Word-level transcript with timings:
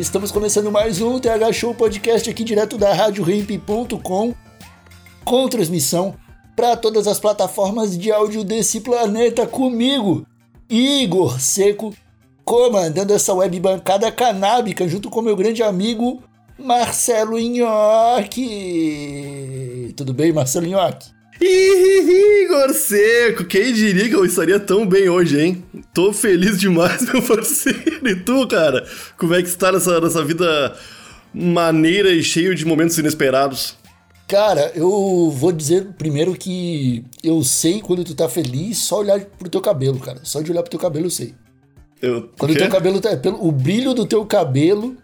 Estamos 0.00 0.32
começando 0.32 0.72
mais 0.72 1.02
um 1.02 1.18
TH 1.18 1.52
Show 1.52 1.74
Podcast 1.74 2.30
aqui 2.30 2.42
direto 2.42 2.78
da 2.78 2.90
RadioRimp.com 2.94 4.34
com 5.22 5.46
transmissão 5.46 6.14
para 6.56 6.74
todas 6.74 7.06
as 7.06 7.20
plataformas 7.20 7.98
de 7.98 8.10
áudio 8.10 8.42
desse 8.42 8.80
planeta 8.80 9.46
comigo, 9.46 10.26
Igor 10.70 11.38
Seco, 11.38 11.94
comandando 12.42 13.12
essa 13.12 13.34
web 13.34 13.60
bancada 13.60 14.10
canábica 14.10 14.88
junto 14.88 15.10
com 15.10 15.20
meu 15.20 15.36
grande 15.36 15.62
amigo 15.62 16.22
Marcelo 16.58 17.38
Nhoque. 17.38 18.32
Tudo 19.94 20.14
bem, 20.14 20.32
Marcelo 20.32 20.66
Nhoque? 20.66 21.10
Igor 21.40 22.74
Seco, 22.74 23.44
quem 23.44 23.72
diria 23.72 24.08
que 24.08 24.14
eu 24.14 24.24
estaria 24.24 24.60
tão 24.60 24.86
bem 24.86 25.08
hoje, 25.08 25.40
hein? 25.40 25.64
Tô 25.94 26.12
feliz 26.12 26.60
demais, 26.60 27.02
meu 27.10 27.22
parceiro. 27.22 28.06
E 28.06 28.14
tu, 28.16 28.46
cara? 28.46 28.86
Como 29.16 29.34
é 29.34 29.42
que 29.42 29.48
está 29.48 29.72
nessa, 29.72 30.00
nessa 30.00 30.24
vida 30.24 30.76
maneira 31.32 32.10
e 32.10 32.22
cheio 32.22 32.54
de 32.54 32.66
momentos 32.66 32.98
inesperados? 32.98 33.76
Cara, 34.28 34.70
eu 34.74 35.30
vou 35.30 35.50
dizer 35.50 35.88
primeiro 35.98 36.34
que 36.34 37.04
eu 37.24 37.42
sei 37.42 37.80
quando 37.80 38.04
tu 38.04 38.14
tá 38.14 38.28
feliz 38.28 38.78
só 38.78 39.00
olhar 39.00 39.20
pro 39.20 39.48
teu 39.48 39.60
cabelo, 39.60 39.98
cara. 39.98 40.20
Só 40.22 40.40
de 40.40 40.52
olhar 40.52 40.62
pro 40.62 40.70
teu 40.70 40.78
cabelo 40.78 41.06
eu 41.06 41.10
sei. 41.10 41.34
Eu, 42.00 42.30
Quando 42.38 42.52
o 42.52 42.56
teu 42.56 42.68
cabelo 42.68 43.00
tá. 43.00 43.16
Pelo, 43.16 43.44
o 43.44 43.50
brilho 43.50 43.92
do 43.92 44.06
teu 44.06 44.24
cabelo 44.24 44.96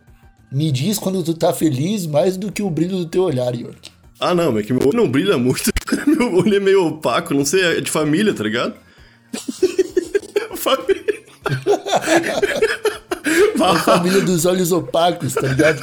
me 0.51 0.71
diz 0.71 0.99
quando 0.99 1.23
tu 1.23 1.35
tá 1.35 1.53
feliz 1.53 2.07
mais 2.07 2.37
do 2.37 2.53
que 2.53 2.63
o 2.63 2.71
brilho 2.71 2.99
do 2.99 3.07
teu 3.07 3.25
olhar, 3.25 3.55
York. 3.55 3.91
Ah, 4.19 4.35
não, 4.35 4.53
mas 4.53 4.65
que 4.65 4.73
meu 4.73 4.89
olho 4.89 4.97
não 4.97 5.09
brilha 5.09 5.37
muito. 5.37 5.71
Meu 6.07 6.35
olho 6.35 6.57
é 6.57 6.61
meio 6.61 6.87
opaco, 6.87 7.35
não 7.35 7.45
sei, 7.45 7.63
é 7.63 7.81
de 7.81 7.91
família, 7.91 8.33
tá 8.33 8.43
ligado? 8.43 8.75
família. 10.57 11.05
A 13.61 13.79
família 13.81 14.21
dos 14.23 14.47
olhos 14.47 14.73
opacos, 14.73 15.35
tá 15.35 15.43
ligado? 15.43 15.81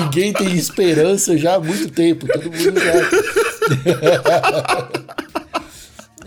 Ninguém 0.00 0.32
tem 0.32 0.54
esperança 0.56 1.36
já 1.36 1.54
há 1.56 1.60
muito 1.60 1.90
tempo. 1.90 2.26
Todo 2.26 2.44
mundo 2.44 2.80
já. 2.80 2.92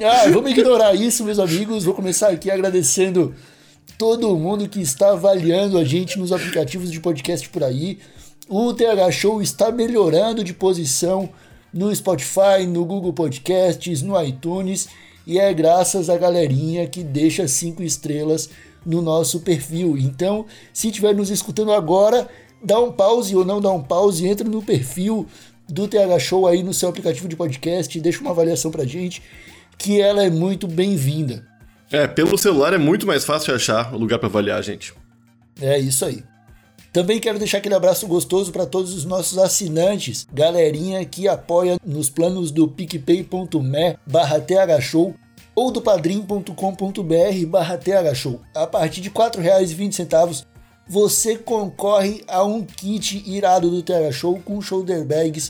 ah, 0.26 0.30
vamos 0.32 0.52
ignorar 0.52 0.94
isso, 0.94 1.24
meus 1.24 1.40
amigos. 1.40 1.86
Vou 1.86 1.94
começar 1.94 2.30
aqui 2.30 2.52
agradecendo 2.52 3.34
todo 3.98 4.36
mundo 4.36 4.68
que 4.68 4.82
está 4.82 5.12
avaliando 5.12 5.78
a 5.78 5.84
gente 5.84 6.18
nos 6.18 6.32
aplicativos 6.32 6.92
de 6.92 7.00
podcast 7.00 7.48
por 7.50 7.64
aí. 7.64 8.00
O 8.54 8.74
TH 8.74 9.12
Show 9.12 9.42
está 9.42 9.72
melhorando 9.72 10.44
de 10.44 10.54
posição 10.54 11.30
no 11.74 11.96
Spotify, 11.96 12.68
no 12.68 12.84
Google 12.84 13.14
Podcasts, 13.14 14.02
no 14.02 14.22
iTunes. 14.22 14.90
E 15.26 15.40
é 15.40 15.54
graças 15.54 16.10
à 16.10 16.18
galerinha 16.18 16.86
que 16.86 17.02
deixa 17.02 17.48
cinco 17.48 17.82
estrelas 17.82 18.50
no 18.86 19.02
nosso 19.02 19.40
perfil. 19.40 19.98
Então, 19.98 20.46
se 20.74 20.90
estiver 20.90 21.16
nos 21.16 21.30
escutando 21.30 21.72
agora, 21.72 22.28
dá 22.62 22.78
um 22.78 22.92
pause 22.92 23.34
ou 23.38 23.46
não 23.46 23.62
dá 23.62 23.72
um 23.72 23.82
pause, 23.82 24.28
entra 24.28 24.46
no 24.46 24.62
perfil 24.62 25.26
do 25.66 25.88
TH 25.88 26.20
Show 26.20 26.46
aí 26.46 26.62
no 26.62 26.74
seu 26.74 26.90
aplicativo 26.90 27.30
de 27.30 27.38
podcast, 27.38 27.98
deixa 28.02 28.20
uma 28.20 28.32
avaliação 28.32 28.70
pra 28.70 28.84
gente, 28.84 29.24
que 29.78 30.02
ela 30.02 30.26
é 30.26 30.30
muito 30.30 30.68
bem-vinda. 30.68 31.48
É, 31.90 32.06
pelo 32.06 32.38
celular 32.38 32.74
é 32.74 32.78
muito 32.78 33.08
mais 33.08 33.24
fácil 33.24 33.56
achar 33.56 33.94
o 33.94 33.98
lugar 33.98 34.20
pra 34.20 34.28
avaliar, 34.28 34.62
gente. 34.62 34.94
É 35.62 35.80
isso 35.80 36.04
aí. 36.04 36.22
Também 36.92 37.20
quero 37.20 37.40
deixar 37.40 37.60
aquele 37.60 37.76
abraço 37.76 38.06
gostoso 38.06 38.52
para 38.52 38.66
todos 38.66 38.94
os 38.94 39.06
nossos 39.06 39.38
assinantes, 39.38 40.28
galerinha 40.34 41.06
que 41.06 41.28
apoia 41.28 41.78
nos 41.86 42.10
planos 42.10 42.52
do 42.52 42.68
picpay.me 42.68 43.98
barra 44.06 44.42
thshow 44.42 45.16
ou 45.56 45.72
do 45.72 45.82
padrim.com.br 45.82 47.46
barra 47.48 47.78
thshow. 47.78 48.42
A 48.54 48.68
partir 48.68 49.00
de 49.00 49.08
R$ 49.08 49.16
4,20 49.16 50.46
você 50.88 51.38
concorre 51.38 52.22
a 52.28 52.44
um 52.44 52.62
kit 52.66 53.24
irado 53.26 53.70
do 53.70 53.82
TH 53.82 54.12
Show 54.12 54.42
com 54.44 54.62
shoulder 54.62 55.06
bags 55.06 55.50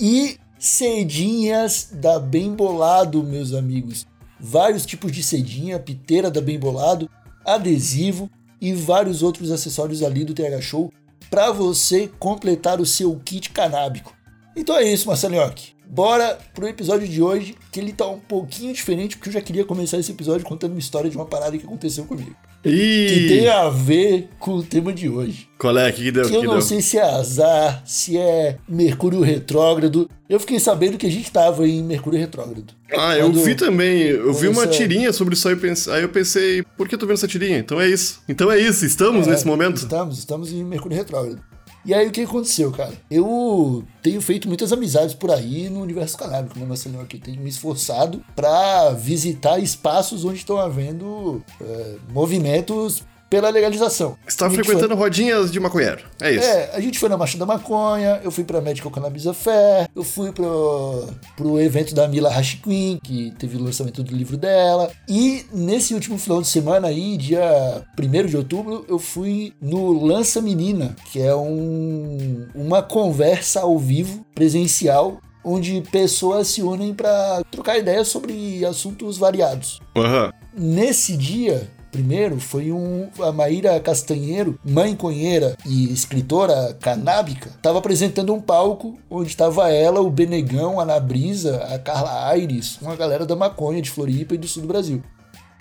e 0.00 0.36
cedinhas 0.58 1.90
da 1.92 2.18
Bem 2.18 2.52
Bolado, 2.52 3.22
meus 3.22 3.52
amigos. 3.52 4.04
Vários 4.40 4.84
tipos 4.84 5.12
de 5.12 5.22
cedinha, 5.22 5.78
piteira 5.78 6.28
da 6.28 6.40
Bem 6.40 6.58
Bolado, 6.58 7.08
adesivo 7.44 8.28
e 8.62 8.72
vários 8.72 9.24
outros 9.24 9.50
acessórios 9.50 10.04
ali 10.04 10.24
do 10.24 10.32
TH 10.32 10.60
Show 10.62 10.92
para 11.28 11.50
você 11.50 12.08
completar 12.20 12.80
o 12.80 12.86
seu 12.86 13.20
kit 13.24 13.50
canábico. 13.50 14.14
Então 14.56 14.76
é 14.76 14.84
isso, 14.84 15.06
Marcelo 15.08 15.34
Nhoque. 15.34 15.72
Bora 15.86 16.38
pro 16.54 16.66
episódio 16.68 17.06
de 17.06 17.22
hoje, 17.22 17.54
que 17.70 17.78
ele 17.78 17.92
tá 17.92 18.06
um 18.08 18.18
pouquinho 18.18 18.72
diferente, 18.72 19.16
porque 19.16 19.28
eu 19.28 19.32
já 19.34 19.40
queria 19.42 19.64
começar 19.64 19.98
esse 19.98 20.10
episódio 20.10 20.44
contando 20.46 20.70
uma 20.72 20.78
história 20.78 21.10
de 21.10 21.16
uma 21.16 21.26
parada 21.26 21.56
que 21.58 21.64
aconteceu 21.66 22.04
comigo. 22.04 22.34
Que 22.62 22.70
Ih! 22.70 23.28
tem 23.28 23.48
a 23.48 23.68
ver 23.68 24.28
com 24.38 24.52
o 24.52 24.62
tema 24.62 24.92
de 24.92 25.08
hoje. 25.08 25.48
Qual 25.58 25.76
é? 25.76 25.90
Que 25.92 26.04
que 26.04 26.12
deu? 26.12 26.22
Que 26.24 26.30
Que 26.30 26.36
eu 26.36 26.42
não 26.44 26.52
deu? 26.52 26.62
sei 26.62 26.80
se 26.80 26.96
é 26.96 27.02
azar, 27.02 27.82
se 27.84 28.16
é 28.16 28.56
Mercúrio 28.68 29.20
retrógrado. 29.20 30.08
Eu 30.28 30.38
fiquei 30.40 30.58
sabendo 30.60 30.96
que 30.96 31.06
a 31.06 31.10
gente 31.10 31.30
tava 31.30 31.66
em 31.68 31.82
Mercúrio 31.82 32.18
retrógrado. 32.18 32.72
Ah, 32.96 33.16
eu 33.18 33.30
vi 33.32 33.54
também. 33.54 34.02
Eu 34.02 34.32
vi 34.32 34.48
uma 34.48 34.62
essa- 34.62 34.72
tirinha 34.72 35.12
sobre 35.12 35.34
isso 35.34 35.46
aí, 35.48 35.54
eu 35.54 35.60
pensei- 35.60 35.92
aí 35.92 36.02
eu 36.02 36.08
pensei, 36.08 36.62
por 36.76 36.88
que 36.88 36.94
eu 36.94 36.98
tô 36.98 37.04
vendo 37.06 37.16
essa 37.16 37.28
tirinha? 37.28 37.58
Então 37.58 37.80
é 37.80 37.88
isso. 37.88 38.22
Então 38.28 38.50
é 38.50 38.58
isso, 38.60 38.86
estamos 38.86 39.26
É, 39.26 39.30
nesse 39.32 39.46
momento. 39.46 39.78
Estamos, 39.78 40.18
estamos 40.18 40.52
em 40.52 40.62
Mercúrio 40.64 40.96
retrógrado. 40.96 41.42
E 41.84 41.92
aí 41.92 42.06
o 42.06 42.12
que 42.12 42.22
aconteceu, 42.22 42.70
cara? 42.70 42.92
Eu 43.10 43.82
tenho 44.00 44.20
feito 44.20 44.46
muitas 44.46 44.72
amizades 44.72 45.14
por 45.14 45.30
aí 45.32 45.68
no 45.68 45.80
universo 45.80 46.16
canábico, 46.16 46.58
né, 46.58 46.64
Marcelinho? 46.64 47.02
Aqui 47.02 47.18
tenho 47.18 47.40
me 47.40 47.50
esforçado 47.50 48.22
pra 48.36 48.90
visitar 48.90 49.58
espaços 49.58 50.24
onde 50.24 50.38
estão 50.38 50.58
havendo 50.58 51.42
é, 51.60 51.96
movimentos 52.12 53.02
pela 53.32 53.48
legalização. 53.48 54.14
Você 54.28 54.44
A 54.44 54.48
gente 54.50 54.62
frequentando 54.62 54.94
rodinhas 54.94 55.50
de 55.50 55.58
maconheiro. 55.58 56.02
É 56.20 56.32
isso. 56.32 56.44
É, 56.44 56.70
a 56.74 56.80
gente 56.82 56.98
foi 56.98 57.08
na 57.08 57.16
Marcha 57.16 57.38
da 57.38 57.46
Maconha, 57.46 58.20
eu 58.22 58.30
fui 58.30 58.44
pra 58.44 58.60
Medical 58.60 58.92
Cannabis 58.92 59.26
Affair, 59.26 59.88
eu 59.96 60.04
fui 60.04 60.30
pro, 60.32 61.08
pro 61.34 61.58
evento 61.58 61.94
da 61.94 62.06
Mila 62.06 62.28
Hash 62.28 62.60
Queen, 62.62 63.00
que 63.02 63.32
teve 63.38 63.56
o 63.56 63.62
lançamento 63.62 64.02
do 64.02 64.14
livro 64.14 64.36
dela. 64.36 64.92
E 65.08 65.46
nesse 65.50 65.94
último 65.94 66.18
final 66.18 66.42
de 66.42 66.48
semana 66.48 66.88
aí, 66.88 67.16
dia 67.16 67.82
1 67.98 68.26
de 68.26 68.36
outubro, 68.36 68.84
eu 68.86 68.98
fui 68.98 69.54
no 69.62 70.04
Lança 70.04 70.42
Menina, 70.42 70.94
que 71.10 71.18
é 71.18 71.34
um, 71.34 72.46
uma 72.54 72.82
conversa 72.82 73.60
ao 73.60 73.78
vivo, 73.78 74.26
presencial, 74.34 75.22
onde 75.42 75.82
pessoas 75.90 76.48
se 76.48 76.60
unem 76.60 76.92
pra 76.92 77.42
trocar 77.50 77.78
ideias 77.78 78.08
sobre 78.08 78.62
assuntos 78.66 79.16
variados. 79.16 79.80
Aham. 79.96 80.30
Nesse 80.54 81.16
dia, 81.16 81.70
primeiro, 81.92 82.40
foi 82.40 82.72
um, 82.72 83.08
a 83.20 83.30
Maíra 83.30 83.78
Castanheiro, 83.78 84.58
mãe 84.64 84.96
conheira 84.96 85.56
e 85.64 85.92
escritora 85.92 86.76
canábica, 86.80 87.50
estava 87.50 87.78
apresentando 87.78 88.34
um 88.34 88.40
palco 88.40 88.98
onde 89.10 89.28
estava 89.28 89.70
ela, 89.70 90.00
o 90.00 90.10
Benegão, 90.10 90.80
a 90.80 90.84
Nabrisa, 90.84 91.62
a 91.64 91.78
Carla 91.78 92.26
Aires, 92.28 92.78
uma 92.80 92.96
galera 92.96 93.26
da 93.26 93.36
maconha 93.36 93.82
de 93.82 93.90
Floripa 93.90 94.34
e 94.34 94.38
do 94.38 94.48
sul 94.48 94.62
do 94.62 94.68
Brasil. 94.68 95.02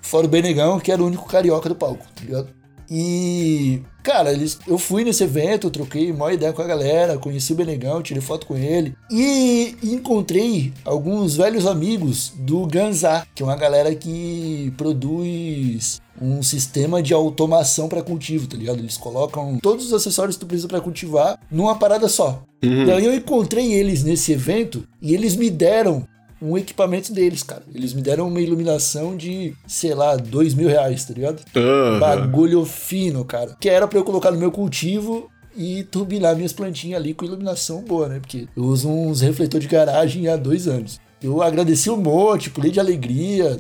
Fora 0.02 0.26
o 0.26 0.30
Benegão, 0.30 0.80
que 0.80 0.92
era 0.92 1.04
o 1.04 1.06
único 1.06 1.28
carioca 1.28 1.70
do 1.70 1.76
palco, 1.76 2.06
tá 2.16 2.24
ligado? 2.24 2.62
E, 2.94 3.82
cara, 4.04 4.34
eles, 4.34 4.60
eu 4.68 4.78
fui 4.78 5.06
nesse 5.06 5.24
evento, 5.24 5.70
troquei 5.70 6.12
uma 6.12 6.34
ideia 6.34 6.52
com 6.52 6.62
a 6.62 6.68
galera, 6.68 7.18
conheci 7.18 7.54
o 7.54 7.56
Benegão, 7.56 8.02
tirei 8.02 8.22
foto 8.22 8.46
com 8.46 8.58
ele. 8.58 8.94
E 9.10 9.78
encontrei 9.82 10.74
alguns 10.84 11.38
velhos 11.38 11.66
amigos 11.66 12.34
do 12.36 12.66
Ganzá, 12.68 13.26
que 13.34 13.42
é 13.42 13.46
uma 13.46 13.56
galera 13.56 13.96
que 13.96 14.74
produz 14.76 16.02
um 16.22 16.44
sistema 16.44 17.02
de 17.02 17.14
automação 17.14 17.90
para 17.90 18.04
cultivo, 18.04 18.48
tá 18.48 18.56
ligado? 18.56 18.80
Eles 18.80 18.98
colocam 18.98 19.58
todos 19.62 19.88
os 19.88 19.94
acessórios 19.94 20.36
que 20.36 20.42
tu 20.42 20.48
precisa 20.48 20.68
para 20.68 20.80
cultivar 20.80 21.40
numa 21.50 21.76
parada 21.76 22.08
só. 22.08 22.44
E 22.62 22.92
aí 22.92 23.06
eu 23.06 23.14
encontrei 23.14 23.74
eles 23.74 24.04
nesse 24.04 24.32
evento 24.32 24.88
e 25.02 25.16
eles 25.16 25.36
me 25.36 25.50
deram 25.50 26.08
um 26.42 26.58
equipamento 26.58 27.14
deles, 27.14 27.44
cara. 27.44 27.64
Eles 27.74 27.94
me 27.94 28.02
deram 28.02 28.28
uma 28.28 28.40
iluminação 28.40 29.16
de, 29.16 29.56
sei 29.68 29.94
lá, 29.94 30.16
dois 30.16 30.54
mil 30.54 30.68
reais, 30.68 31.06
tá 31.06 31.14
ligado? 31.14 31.42
Aham. 31.56 32.00
Bagulho 32.00 32.66
fino, 32.66 33.24
cara. 33.24 33.56
Que 33.60 33.70
era 33.70 33.88
pra 33.88 34.00
eu 34.00 34.04
colocar 34.04 34.32
no 34.32 34.38
meu 34.38 34.52
cultivo 34.52 35.30
e 35.56 35.84
turbinar 35.84 36.36
minhas 36.36 36.54
plantinhas 36.54 37.00
ali 37.00 37.14
com 37.14 37.26
iluminação 37.26 37.82
boa, 37.84 38.08
né? 38.08 38.20
Porque 38.20 38.48
eu 38.56 38.64
uso 38.64 38.90
uns 38.90 39.22
refletor 39.22 39.60
de 39.60 39.68
garagem 39.68 40.28
há 40.28 40.36
dois 40.36 40.68
anos. 40.68 41.00
Eu 41.22 41.42
agradeci 41.42 41.90
um 41.90 41.98
monte, 41.98 42.50
pulei 42.50 42.72
de 42.72 42.80
alegria, 42.80 43.58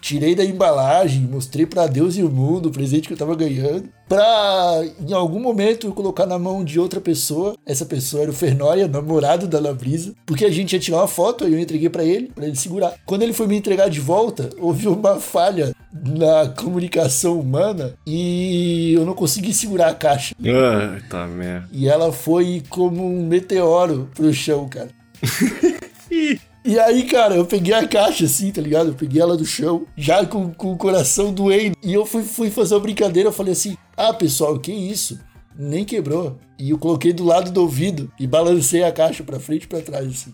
tirei 0.00 0.34
da 0.34 0.44
embalagem, 0.44 1.22
mostrei 1.22 1.66
pra 1.66 1.86
Deus 1.86 2.16
e 2.16 2.22
o 2.22 2.30
mundo 2.30 2.66
o 2.66 2.72
presente 2.72 3.08
que 3.08 3.14
eu 3.14 3.18
tava 3.18 3.34
ganhando, 3.34 3.88
pra 4.08 4.82
em 5.00 5.12
algum 5.12 5.40
momento 5.40 5.86
eu 5.86 5.92
colocar 5.92 6.26
na 6.26 6.38
mão 6.38 6.64
de 6.64 6.78
outra 6.78 7.00
pessoa. 7.00 7.56
Essa 7.66 7.84
pessoa 7.84 8.22
era 8.22 8.30
o 8.30 8.34
Fernóia, 8.34 8.88
namorado 8.88 9.46
da 9.46 9.60
Labrisa, 9.60 10.14
porque 10.24 10.44
a 10.44 10.50
gente 10.50 10.72
ia 10.72 10.78
tirar 10.78 10.98
uma 10.98 11.08
foto, 11.08 11.44
aí 11.44 11.52
eu 11.52 11.58
entreguei 11.58 11.88
pra 11.88 12.04
ele, 12.04 12.28
pra 12.34 12.46
ele 12.46 12.56
segurar. 12.56 12.94
Quando 13.04 13.22
ele 13.22 13.32
foi 13.32 13.46
me 13.46 13.56
entregar 13.56 13.88
de 13.88 14.00
volta, 14.00 14.50
houve 14.58 14.88
uma 14.88 15.18
falha 15.20 15.74
na 15.92 16.48
comunicação 16.50 17.40
humana 17.40 17.94
e 18.06 18.92
eu 18.94 19.04
não 19.04 19.14
consegui 19.14 19.52
segurar 19.52 19.88
a 19.88 19.94
caixa. 19.94 20.34
Ah, 20.44 21.00
tá 21.08 21.26
merda. 21.26 21.68
E 21.72 21.88
ela 21.88 22.12
foi 22.12 22.62
como 22.68 23.04
um 23.04 23.26
meteoro 23.26 24.08
pro 24.14 24.32
chão, 24.32 24.68
cara. 24.68 24.90
E 26.66 26.80
aí, 26.80 27.04
cara, 27.04 27.36
eu 27.36 27.46
peguei 27.46 27.72
a 27.72 27.86
caixa 27.86 28.24
assim, 28.24 28.50
tá 28.50 28.60
ligado? 28.60 28.88
Eu 28.88 28.94
peguei 28.94 29.22
ela 29.22 29.36
do 29.36 29.46
chão, 29.46 29.86
já 29.96 30.26
com, 30.26 30.52
com 30.52 30.72
o 30.72 30.76
coração 30.76 31.32
doendo. 31.32 31.76
E 31.80 31.94
eu 31.94 32.04
fui, 32.04 32.24
fui 32.24 32.50
fazer 32.50 32.74
uma 32.74 32.80
brincadeira, 32.80 33.28
eu 33.28 33.32
falei 33.32 33.52
assim: 33.52 33.76
ah, 33.96 34.12
pessoal, 34.12 34.58
que 34.58 34.72
isso? 34.72 35.20
Nem 35.56 35.84
quebrou. 35.84 36.38
E 36.58 36.70
eu 36.70 36.78
coloquei 36.78 37.12
do 37.12 37.24
lado 37.24 37.52
do 37.52 37.60
ouvido 37.60 38.10
e 38.18 38.26
balancei 38.26 38.82
a 38.82 38.90
caixa 38.90 39.22
pra 39.22 39.38
frente 39.38 39.62
e 39.62 39.68
pra 39.68 39.80
trás, 39.80 40.06
assim. 40.06 40.32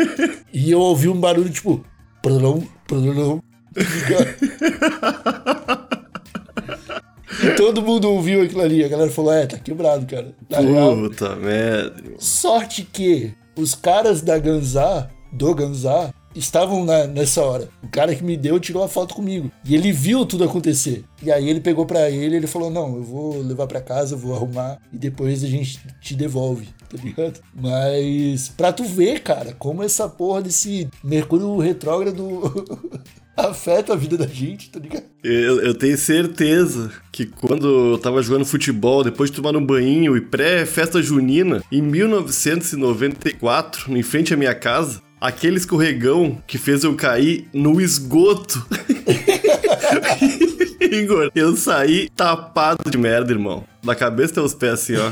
e 0.52 0.70
eu 0.70 0.80
ouvi 0.80 1.08
um 1.08 1.20
barulho 1.20 1.50
tipo. 1.50 1.84
Prodolom, 2.22 2.62
prodolom. 2.86 3.40
E 7.42 7.50
todo 7.56 7.82
mundo 7.82 8.10
ouviu 8.10 8.40
aquilo 8.40 8.62
ali. 8.62 8.82
A 8.82 8.88
galera 8.88 9.10
falou: 9.10 9.32
é, 9.32 9.46
tá 9.46 9.58
quebrado, 9.58 10.06
cara. 10.06 10.34
Tá 10.48 10.60
real. 10.60 10.96
Puta 10.96 11.36
merda. 11.36 12.00
irmão. 12.00 12.18
Sorte 12.18 12.88
que 12.90 13.34
os 13.56 13.74
caras 13.74 14.22
da 14.22 14.38
Ganzá, 14.38 15.10
do 15.34 15.54
Ganzá, 15.54 16.12
estavam 16.34 16.84
na- 16.84 17.06
nessa 17.06 17.42
hora. 17.42 17.68
O 17.82 17.88
cara 17.88 18.14
que 18.14 18.24
me 18.24 18.36
deu 18.36 18.58
tirou 18.58 18.82
a 18.82 18.88
foto 18.88 19.14
comigo. 19.14 19.50
E 19.64 19.74
ele 19.74 19.92
viu 19.92 20.24
tudo 20.26 20.44
acontecer. 20.44 21.04
E 21.22 21.30
aí 21.30 21.48
ele 21.48 21.60
pegou 21.60 21.86
pra 21.86 22.10
ele 22.10 22.36
ele 22.36 22.46
falou: 22.46 22.70
Não, 22.70 22.96
eu 22.96 23.02
vou 23.02 23.40
levar 23.42 23.66
pra 23.66 23.80
casa, 23.80 24.16
vou 24.16 24.34
arrumar 24.34 24.78
e 24.92 24.98
depois 24.98 25.42
a 25.44 25.48
gente 25.48 25.80
te 26.00 26.14
devolve, 26.14 26.68
tá 26.88 26.96
ligado? 27.02 27.40
Mas 27.54 28.48
pra 28.56 28.72
tu 28.72 28.84
ver, 28.84 29.20
cara, 29.20 29.54
como 29.58 29.82
essa 29.82 30.08
porra 30.08 30.42
desse 30.42 30.88
Mercúrio 31.02 31.58
retrógrado 31.58 32.64
afeta 33.36 33.92
a 33.92 33.96
vida 33.96 34.16
da 34.16 34.26
gente, 34.26 34.70
tá 34.70 34.78
ligado? 34.78 35.04
Eu, 35.22 35.60
eu 35.60 35.74
tenho 35.74 35.96
certeza 35.96 36.90
que 37.10 37.26
quando 37.26 37.92
eu 37.92 37.98
tava 37.98 38.22
jogando 38.22 38.44
futebol, 38.44 39.02
depois 39.02 39.30
de 39.30 39.36
tomar 39.36 39.56
um 39.56 39.64
banho 39.64 40.16
e 40.16 40.20
pré-festa 40.20 41.02
junina, 41.02 41.62
em 41.72 41.80
1994, 41.82 43.96
em 43.96 44.02
frente 44.02 44.34
à 44.34 44.36
minha 44.36 44.54
casa, 44.54 45.00
aquele 45.24 45.56
escorregão 45.56 46.38
que 46.46 46.58
fez 46.58 46.84
eu 46.84 46.94
cair 46.94 47.48
no 47.52 47.80
esgoto. 47.80 48.64
Igor, 50.80 51.30
eu 51.34 51.56
saí 51.56 52.08
tapado 52.14 52.90
de 52.90 52.98
merda, 52.98 53.32
irmão. 53.32 53.64
Da 53.82 53.94
cabeça 53.94 54.32
até 54.32 54.40
os 54.42 54.52
pés, 54.54 54.72
assim, 54.74 54.94
ó. 54.96 55.10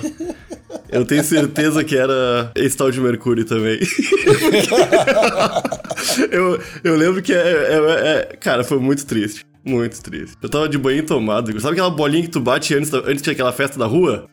Eu 0.91 1.05
tenho 1.07 1.25
certeza 1.25 1.83
que 1.83 1.97
era 1.97 2.53
esse 2.55 2.77
tal 2.77 2.91
de 2.91 3.01
Mercúrio 3.01 3.45
também. 3.47 3.81
eu, 6.31 6.61
eu 6.85 6.95
lembro 6.97 7.23
que 7.23 7.33
é, 7.33 7.37
é- 7.39 8.29
é- 8.33 8.37
Cara, 8.37 8.63
foi 8.63 8.79
muito 8.79 9.07
triste. 9.07 9.47
Muito 9.65 10.03
triste. 10.03 10.37
Eu 10.43 10.49
tava 10.49 10.69
de 10.69 10.77
banho 10.77 11.05
tomado. 11.07 11.51
Igor. 11.51 11.61
Sabe 11.63 11.73
aquela 11.73 11.91
bolinha 11.91 12.23
que 12.23 12.29
tu 12.29 12.41
bate 12.41 12.75
antes, 12.75 12.91
da- 12.91 12.99
antes 13.07 13.23
daquela 13.23 13.53
festa 13.53 13.79
da 13.79 13.87
rua? 13.87 14.27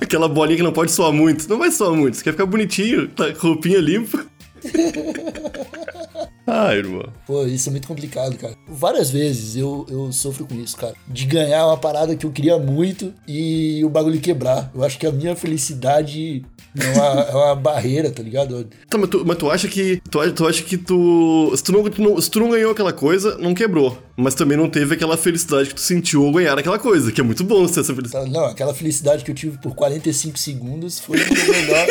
Aquela 0.00 0.28
bolinha 0.28 0.58
que 0.58 0.62
não 0.62 0.72
pode 0.72 0.92
soar 0.92 1.12
muito. 1.12 1.48
Não 1.48 1.58
vai 1.58 1.70
soar 1.72 1.92
muito. 1.92 2.16
Você 2.16 2.22
quer 2.24 2.32
ficar 2.32 2.46
bonitinho, 2.46 3.08
tá 3.08 3.24
roupinha 3.38 3.78
limpa. 3.78 4.24
ah, 6.46 6.74
irmão. 6.74 7.04
Pô, 7.26 7.44
isso 7.46 7.68
é 7.68 7.72
muito 7.72 7.86
complicado, 7.88 8.36
cara. 8.36 8.54
Várias 8.68 9.10
vezes 9.10 9.56
eu, 9.56 9.86
eu 9.88 10.12
sofro 10.12 10.46
com 10.46 10.54
isso, 10.54 10.76
cara. 10.76 10.94
De 11.08 11.24
ganhar 11.26 11.66
uma 11.66 11.76
parada 11.76 12.14
que 12.16 12.26
eu 12.26 12.30
queria 12.32 12.58
muito 12.58 13.12
e 13.26 13.82
o 13.84 13.88
bagulho 13.88 14.20
quebrar. 14.20 14.70
Eu 14.74 14.82
acho 14.84 14.98
que 14.98 15.06
a 15.06 15.12
minha 15.12 15.34
felicidade 15.36 16.44
é 16.78 16.86
uma, 16.88 17.20
é 17.22 17.34
uma 17.34 17.54
barreira, 17.54 18.10
tá 18.10 18.22
ligado? 18.22 18.68
Tá, 18.88 18.98
mas 18.98 19.08
tu, 19.10 19.24
mas 19.26 19.36
tu 19.36 19.50
acha 19.50 19.68
que. 19.68 20.00
Tu, 20.10 20.20
acha- 20.20 20.32
tu 20.32 20.46
acha 20.46 20.62
que 20.62 20.76
tu. 20.76 21.52
Se 21.56 21.62
tu, 21.62 21.72
não, 21.72 21.84
tu 21.90 22.02
não- 22.02 22.20
se 22.20 22.30
tu 22.30 22.40
não 22.40 22.50
ganhou 22.50 22.72
aquela 22.72 22.92
coisa, 22.92 23.36
não 23.38 23.54
quebrou. 23.54 23.96
Mas 24.16 24.34
também 24.34 24.56
não 24.56 24.68
teve 24.68 24.94
aquela 24.94 25.16
felicidade 25.16 25.70
que 25.70 25.74
tu 25.76 25.80
sentiu 25.80 26.26
ao 26.26 26.32
ganhar 26.32 26.58
aquela 26.58 26.78
coisa, 26.78 27.10
que 27.10 27.20
é 27.20 27.24
muito 27.24 27.42
bom 27.42 27.66
ter 27.66 27.80
essa 27.80 27.94
felicidade. 27.94 28.30
Não, 28.30 28.44
aquela 28.44 28.74
felicidade 28.74 29.24
que 29.24 29.30
eu 29.30 29.34
tive 29.34 29.56
por 29.58 29.74
45 29.74 30.38
segundos 30.38 31.00
foi 31.00 31.18
a 31.22 31.24
melhor, 31.26 31.86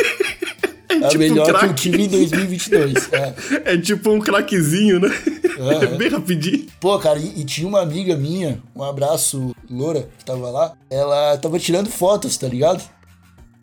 a 1.16 1.18
tipo 1.18 1.24
um 1.24 1.28
melhor 1.28 1.44
que 1.44 1.50
eu 1.50 1.58
crack. 1.58 1.74
tive 1.74 2.02
em 2.04 2.08
2022. 2.08 3.12
É. 3.12 3.34
É 3.74 3.78
tipo 3.78 4.10
um 4.10 4.18
craquezinho, 4.20 5.00
né? 5.00 5.08
É 5.58 5.62
Aham. 5.86 5.96
bem 5.96 6.08
rapidinho. 6.08 6.66
Pô, 6.80 6.98
cara, 6.98 7.18
e, 7.18 7.40
e 7.40 7.44
tinha 7.44 7.68
uma 7.68 7.80
amiga 7.80 8.16
minha, 8.16 8.62
um 8.74 8.82
abraço, 8.82 9.54
Loura, 9.70 10.08
que 10.18 10.24
tava 10.24 10.50
lá, 10.50 10.72
ela 10.88 11.36
tava 11.38 11.58
tirando 11.58 11.88
fotos, 11.90 12.36
tá 12.36 12.48
ligado? 12.48 12.82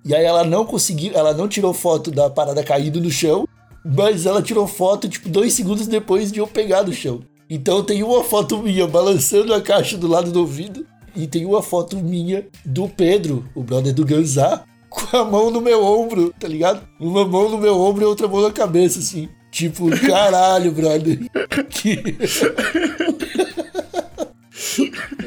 E 0.06 0.14
aí 0.16 0.24
ela 0.24 0.44
não 0.44 0.64
conseguiu, 0.66 1.12
ela 1.16 1.34
não 1.34 1.48
tirou 1.48 1.74
foto 1.74 2.12
da 2.12 2.30
parada 2.30 2.64
caído 2.64 3.02
no 3.02 3.10
chão, 3.10 3.48
mas 3.84 4.26
ela 4.26 4.42
tirou 4.42 4.68
foto, 4.68 5.10
tipo, 5.10 5.28
dois 5.28 5.54
segundos 5.54 5.88
depois 5.88 6.32
de 6.32 6.40
eu 6.40 6.48
pegar 6.48 6.84
do 6.84 6.94
chão. 6.94 7.22
Então 7.50 7.84
tem 7.84 8.04
uma 8.04 8.24
foto 8.24 8.62
minha 8.62 8.86
balançando 8.88 9.54
a 9.54 9.62
caixa 9.62 9.98
do 9.98 10.08
lado 10.08 10.32
do 10.32 10.40
ouvido, 10.42 10.86
e 11.16 11.26
tem 11.26 11.46
uma 11.46 11.64
foto 11.64 11.98
minha 11.98 12.46
do 12.64 12.88
Pedro, 12.88 13.44
o 13.56 13.64
brother 13.64 13.92
do 13.94 14.06
Ganzá, 14.06 14.64
com 14.98 15.18
a 15.18 15.24
mão 15.24 15.52
no 15.52 15.62
meu 15.62 15.84
ombro, 15.84 16.34
tá 16.40 16.48
ligado? 16.48 16.82
Uma 17.00 17.26
mão 17.26 17.50
no 17.50 17.58
meu 17.58 17.78
ombro 17.78 18.04
e 18.04 18.06
outra 18.06 18.28
mão 18.28 18.42
na 18.42 18.52
cabeça, 18.52 19.00
assim. 19.00 19.30
Tipo, 19.52 19.90
caralho, 20.06 20.72
brother. 20.72 21.20
Que... 21.70 22.18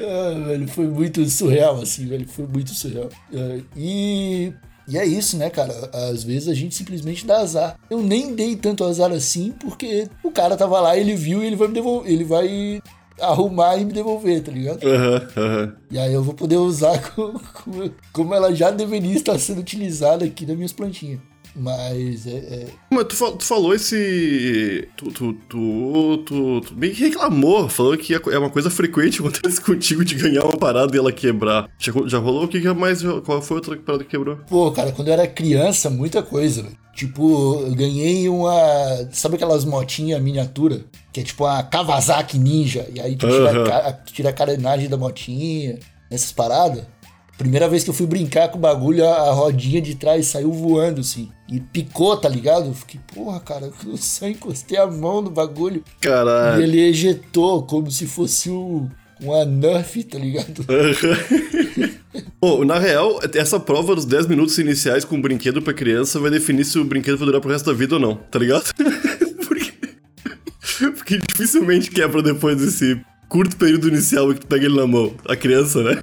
Ah, 0.03 0.47
velho, 0.47 0.69
foi 0.69 0.87
muito 0.87 1.25
surreal, 1.29 1.81
assim, 1.81 2.07
velho. 2.07 2.27
Foi 2.29 2.47
muito 2.47 2.71
surreal. 2.71 3.09
Ah, 3.35 3.61
e. 3.77 4.53
E 4.89 4.99
é 4.99 5.07
isso, 5.07 5.37
né, 5.37 5.49
cara? 5.49 5.73
Às 5.93 6.25
vezes 6.25 6.49
a 6.49 6.55
gente 6.55 6.75
simplesmente 6.75 7.25
dá 7.25 7.39
azar. 7.39 7.79
Eu 7.89 8.03
nem 8.03 8.35
dei 8.35 8.57
tanto 8.57 8.83
azar 8.83 9.13
assim, 9.13 9.53
porque 9.53 10.09
o 10.25 10.33
cara 10.33 10.57
tava 10.57 10.81
lá, 10.81 10.97
ele 10.97 11.15
viu 11.15 11.45
e 11.45 11.47
ele 11.47 11.55
vai 11.55 11.69
me 11.69 11.75
devolver. 11.75 12.11
Ele 12.11 12.25
vai 12.25 12.83
arrumar 13.21 13.77
e 13.77 13.85
me 13.85 13.93
devolver, 13.93 14.43
tá 14.43 14.51
ligado? 14.53 14.85
Aham, 14.87 15.29
aham. 15.37 15.77
E 15.91 15.99
aí 15.99 16.13
eu 16.13 16.23
vou 16.23 16.35
poder 16.35 16.57
usar 16.57 16.99
co- 17.15 17.33
co- 17.33 17.91
como 18.13 18.35
ela 18.35 18.55
já 18.55 18.71
deveria 18.71 19.15
estar 19.15 19.39
sendo 19.39 19.61
utilizada 19.61 20.25
aqui 20.25 20.47
nas 20.47 20.57
minhas 20.57 20.73
plantinhas. 20.73 21.21
Mas 21.55 22.27
é, 22.27 22.31
é- 22.31 22.67
Mas 22.91 23.05
tu, 23.07 23.33
tu 23.33 23.45
falou 23.45 23.75
esse. 23.75 24.89
Tu, 24.97 25.11
tu, 25.11 25.33
tu, 25.49 26.19
tu, 26.25 26.61
tu 26.61 26.75
meio 26.77 26.95
que 26.95 27.05
reclamou, 27.05 27.69
falou 27.69 27.97
que 27.97 28.15
é 28.15 28.39
uma 28.39 28.51
coisa 28.51 28.71
frequente 28.71 29.21
acontecer 29.21 29.61
contigo 29.63 30.05
de 30.05 30.15
ganhar 30.15 30.45
uma 30.45 30.57
parada 30.57 30.95
e 30.95 30.99
ela 30.99 31.13
quebrar. 31.13 31.69
Já, 31.79 31.93
já 32.07 32.19
rolou? 32.19 32.45
O 32.45 32.49
que, 32.49 32.61
que 32.61 32.69
é 32.69 32.73
mais. 32.73 33.03
Qual 33.25 33.43
foi 33.43 33.57
a 33.57 33.59
outra 33.59 33.77
parada 33.77 34.05
que 34.05 34.11
quebrou? 34.11 34.37
Pô, 34.49 34.71
cara, 34.73 34.93
quando 34.93 35.09
eu 35.09 35.15
era 35.15 35.27
criança, 35.27 35.91
muita 35.91 36.23
coisa, 36.23 36.63
velho. 36.63 36.77
Tipo, 36.95 37.63
eu 37.67 37.75
ganhei 37.75 38.29
uma. 38.29 39.09
Sabe 39.13 39.37
aquelas 39.37 39.65
motinhas 39.65 40.21
miniatura? 40.23 40.85
Que 41.13 41.21
é 41.21 41.23
tipo 41.23 41.45
uma 41.45 41.63
Kawasaki 41.63 42.39
Ninja. 42.39 42.87
E 42.95 43.01
aí 43.01 43.17
tu 43.17 43.27
tira, 43.27 43.51
Aham. 43.51 43.71
a, 43.89 43.93
tira 43.93 44.29
a 44.31 44.33
carenagem 44.33 44.89
da 44.89 44.97
motinha, 44.97 45.79
essas 46.11 46.31
paradas. 46.33 46.85
Primeira 47.41 47.71
vez 47.71 47.83
que 47.83 47.89
eu 47.89 47.95
fui 47.95 48.07
brincar 48.07 48.49
com 48.49 48.59
o 48.59 48.61
bagulho, 48.61 49.03
a, 49.03 49.31
rodinha 49.31 49.81
de 49.81 49.95
trás 49.95 50.27
saiu 50.27 50.53
voando, 50.53 51.01
assim. 51.01 51.31
E 51.51 51.59
picou, 51.59 52.15
tá 52.15 52.29
ligado? 52.29 52.67
Eu 52.67 52.75
fiquei, 52.75 53.01
porra, 53.15 53.41
cara, 53.41 53.73
eu 53.87 53.97
só 53.97 54.29
encostei 54.29 54.77
a 54.77 54.87
mão 54.87 55.23
no 55.23 55.31
bagulho. 55.31 55.83
E 56.03 56.07
Caralho. 56.07 56.63
ele 56.63 56.79
ejetou 56.79 57.63
como 57.63 57.91
se 57.91 58.07
fosse 58.07 58.51
um, 58.51 58.91
uma 59.23 59.47
Nerf, 59.47 60.05
tá 60.05 60.19
ligado? 60.19 60.67
Bom, 62.39 62.63
na 62.63 62.79
real, 62.79 63.19
essa 63.35 63.59
prova 63.59 63.95
dos 63.95 64.05
10 64.05 64.27
minutos 64.27 64.59
iniciais 64.59 65.07
com 65.07 65.17
o 65.17 65.23
brinquedo 65.23 65.63
pra 65.63 65.73
criança 65.73 66.21
vai 66.21 66.31
definir 66.31 66.67
se 66.67 66.79
o 66.79 66.85
brinquedo 66.85 67.17
vai 67.17 67.25
durar 67.25 67.41
pro 67.41 67.51
resto 67.51 67.65
da 67.65 67.73
vida 67.73 67.95
ou 67.95 68.01
não, 68.03 68.17
tá 68.17 68.39
ligado? 68.39 68.65
Porque, 69.49 69.73
porque 70.93 71.19
dificilmente 71.19 71.91
quebra 71.91 72.23
depois 72.23 72.59
desse 72.59 73.01
curto 73.31 73.57
período 73.57 73.89
inicial 73.89 74.29
que 74.35 74.41
tu 74.41 74.47
pega 74.47 74.67
ele 74.67 74.77
na 74.77 74.87
mão. 74.87 75.15
A 75.27 75.35
criança, 75.35 75.83
né? 75.83 76.03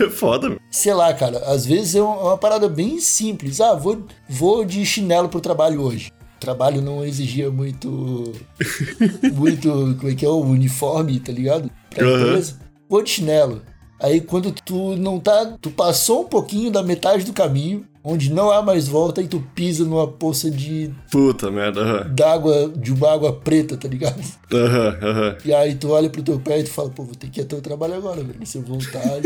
É 0.00 0.08
foda, 0.08 0.48
meu. 0.48 0.58
sei 0.70 0.94
lá, 0.94 1.12
cara, 1.12 1.38
às 1.40 1.66
vezes 1.66 1.94
é 1.94 1.98
é 1.98 2.02
uma 2.02 2.38
parada 2.38 2.68
bem 2.68 2.98
simples. 3.00 3.60
Ah, 3.60 3.74
vou, 3.74 4.06
vou 4.28 4.64
de 4.64 4.86
chinelo 4.86 5.28
pro 5.28 5.40
trabalho 5.40 5.82
hoje. 5.82 6.10
O 6.36 6.40
trabalho 6.40 6.80
não 6.80 7.04
exigia 7.04 7.50
muito. 7.50 8.32
muito. 9.34 9.96
Como 9.98 10.10
é 10.10 10.14
que 10.14 10.24
é? 10.24 10.28
O 10.28 10.40
uniforme, 10.40 11.18
tá 11.20 11.32
ligado? 11.32 11.70
Pra 11.90 12.06
Aham. 12.06 12.28
empresa. 12.28 12.58
Vou 12.88 13.02
de 13.02 13.10
chinelo. 13.10 13.60
Aí 14.00 14.20
quando 14.20 14.52
tu 14.52 14.94
não 14.96 15.18
tá. 15.18 15.56
Tu 15.60 15.70
passou 15.70 16.22
um 16.22 16.28
pouquinho 16.28 16.70
da 16.70 16.82
metade 16.82 17.24
do 17.24 17.32
caminho, 17.32 17.84
onde 18.08 18.32
não 18.32 18.50
há 18.50 18.62
mais 18.62 18.88
volta, 18.88 19.20
e 19.20 19.28
tu 19.28 19.40
pisa 19.54 19.84
numa 19.84 20.08
poça 20.08 20.50
de 20.50 20.90
Puta 21.10 21.50
merda. 21.50 22.04
D'água, 22.04 22.72
de 22.74 22.92
uma 22.92 23.12
água 23.12 23.32
preta, 23.32 23.76
tá 23.76 23.86
ligado? 23.86 24.20
aham, 24.52 24.98
aham. 25.02 25.36
E 25.44 25.52
aí 25.52 25.74
tu 25.74 25.90
olha 25.90 26.08
pro 26.08 26.22
teu 26.22 26.40
pé 26.40 26.60
e 26.60 26.64
tu 26.64 26.70
fala, 26.70 26.88
pô, 26.90 27.04
vou 27.04 27.14
ter 27.14 27.28
que 27.28 27.40
ir 27.40 27.44
até 27.44 27.54
o 27.56 27.60
trabalho 27.60 27.94
agora, 27.94 28.22
velho. 28.22 28.44
Se 28.46 28.56
eu 28.56 28.62
voltar. 28.62 29.02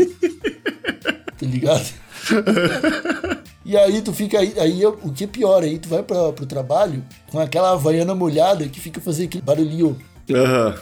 tá 1.37 1.45
ligado? 1.45 1.85
E 3.65 3.77
aí 3.77 4.01
tu 4.01 4.11
fica 4.11 4.39
aí, 4.39 4.53
aí 4.59 4.85
o 4.85 5.13
que 5.13 5.23
é 5.23 5.27
pior, 5.27 5.63
aí 5.63 5.79
tu 5.79 5.87
vai 5.87 6.03
pra, 6.03 6.33
pro 6.33 6.45
trabalho 6.45 7.03
com 7.31 7.39
aquela 7.39 7.71
havaiana 7.71 8.13
molhada 8.13 8.67
que 8.67 8.79
fica 8.79 8.99
fazendo 8.99 9.27
aquele 9.27 9.43
barulhinho. 9.43 9.97
Aham. 10.29 10.75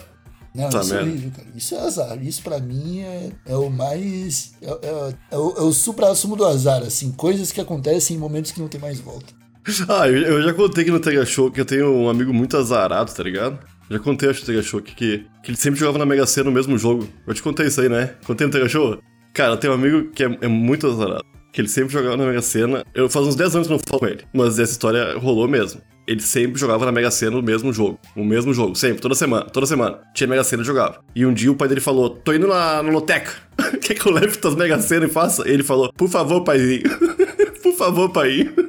Não, 0.54 0.68
Tá 0.68 0.80
isso 0.80 0.92
é 0.92 0.96
merda. 0.96 1.10
horrível, 1.10 1.30
cara. 1.36 1.48
Isso 1.56 1.74
é 1.74 1.78
azar. 1.80 2.22
Isso 2.22 2.42
pra 2.42 2.58
mim 2.60 3.00
é, 3.00 3.30
é 3.46 3.56
o 3.56 3.70
mais. 3.70 4.52
É, 4.60 4.66
é- 4.70 5.14
é 5.32 5.38
o, 5.38 5.50
é 5.56 5.62
o 5.62 5.72
supra-sumo 5.72 6.36
do 6.36 6.44
azar, 6.44 6.82
assim. 6.82 7.10
Coisas 7.12 7.50
que 7.50 7.60
acontecem 7.60 8.16
em 8.16 8.20
momentos 8.20 8.50
que 8.52 8.60
não 8.60 8.68
tem 8.68 8.80
mais 8.80 9.00
volta. 9.00 9.32
Ah, 9.88 10.08
eu, 10.08 10.16
eu 10.18 10.42
já 10.42 10.52
contei 10.52 10.82
aqui 10.82 10.90
no 10.90 10.98
Tega 11.00 11.24
Show 11.24 11.50
que 11.50 11.60
eu 11.60 11.64
tenho 11.64 11.88
um 11.92 12.08
amigo 12.08 12.32
muito 12.34 12.56
azarado, 12.56 13.12
tá 13.14 13.22
ligado? 13.22 13.58
Já 13.88 13.98
contei, 13.98 14.28
acho, 14.28 14.40
no 14.40 14.46
Tega 14.46 14.62
Show 14.62 14.82
que, 14.82 14.94
que, 14.94 15.26
que 15.42 15.50
ele 15.50 15.56
sempre 15.56 15.78
jogava 15.78 15.98
na 15.98 16.06
Mega 16.06 16.26
Sena 16.26 16.46
no 16.50 16.52
mesmo 16.52 16.76
jogo. 16.76 17.08
Eu 17.26 17.32
te 17.32 17.42
contei 17.42 17.66
isso 17.68 17.80
aí, 17.80 17.88
né? 17.88 18.14
Contei 18.26 18.46
no 18.46 18.52
Tega 18.52 18.68
Show? 18.68 18.98
Cara, 19.32 19.52
eu 19.52 19.56
tenho 19.56 19.72
um 19.72 19.76
amigo 19.76 20.10
que 20.10 20.24
é, 20.24 20.38
é 20.42 20.48
muito 20.48 20.86
azarado. 20.86 21.24
Que 21.52 21.60
ele 21.60 21.68
sempre 21.68 21.92
jogava 21.92 22.16
na 22.16 22.24
Mega 22.24 22.40
Sena. 22.40 22.84
Eu 22.94 23.10
faz 23.10 23.26
uns 23.26 23.36
10 23.36 23.56
anos 23.56 23.68
que 23.68 23.72
não 23.74 23.78
falo 23.78 24.00
com 24.00 24.06
ele. 24.06 24.24
Mas 24.32 24.58
essa 24.58 24.72
história 24.72 25.18
rolou 25.18 25.46
mesmo. 25.46 25.82
Ele 26.06 26.20
sempre 26.20 26.58
jogava 26.58 26.86
na 26.86 26.90
Mega 26.90 27.10
Sena 27.10 27.32
no 27.32 27.42
mesmo 27.42 27.72
jogo. 27.72 28.00
No 28.16 28.24
mesmo 28.24 28.52
jogo, 28.54 28.74
sempre, 28.74 29.00
toda 29.00 29.14
semana, 29.14 29.44
toda 29.44 29.66
semana. 29.66 30.00
Tinha 30.14 30.26
Mega 30.26 30.42
Sena 30.42 30.62
e 30.62 30.66
jogava. 30.66 31.00
E 31.14 31.24
um 31.26 31.32
dia 31.32 31.52
o 31.52 31.54
pai 31.54 31.68
dele 31.68 31.80
falou: 31.80 32.10
tô 32.10 32.32
indo 32.32 32.48
na, 32.48 32.82
na 32.82 32.90
loteca. 32.90 33.32
Quer 33.80 33.94
que 33.94 34.06
eu 34.06 34.12
leve 34.12 34.36
tuas 34.38 34.56
Mega 34.56 34.80
Sena 34.80 35.06
e 35.06 35.08
faça? 35.10 35.46
Ele 35.48 35.62
falou: 35.62 35.92
por 35.92 36.08
favor, 36.08 36.42
paizinho. 36.42 36.82
por 37.62 37.74
favor, 37.74 38.10
pai. 38.10 38.50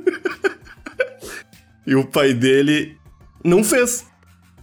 E 1.85 1.95
o 1.95 2.05
pai 2.05 2.33
dele 2.33 2.95
não 3.43 3.61
fez. 3.61 4.05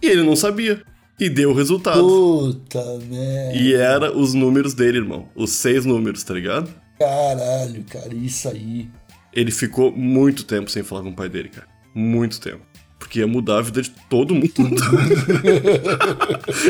E 0.01 0.07
ele 0.07 0.23
não 0.23 0.35
sabia. 0.35 0.81
E 1.19 1.29
deu 1.29 1.51
o 1.51 1.53
resultado. 1.53 2.01
Puta 2.01 2.83
merda. 3.07 3.55
E 3.55 3.75
era 3.75 4.17
os 4.17 4.33
números 4.33 4.73
dele, 4.73 4.97
irmão. 4.97 5.29
Os 5.35 5.51
seis 5.51 5.85
números, 5.85 6.23
tá 6.23 6.33
ligado? 6.33 6.73
Caralho, 7.05 7.83
cara, 7.89 8.13
isso 8.13 8.47
aí. 8.49 8.87
Ele 9.33 9.51
ficou 9.51 9.91
muito 9.91 10.43
tempo 10.43 10.69
sem 10.69 10.83
falar 10.83 11.01
com 11.03 11.09
o 11.09 11.15
pai 11.15 11.29
dele, 11.29 11.49
cara. 11.49 11.67
Muito 11.95 12.39
tempo. 12.39 12.61
Porque 12.99 13.19
ia 13.19 13.27
mudar 13.27 13.57
a 13.57 13.61
vida 13.61 13.81
de 13.81 13.89
todo 14.09 14.35
mundo. 14.35 14.51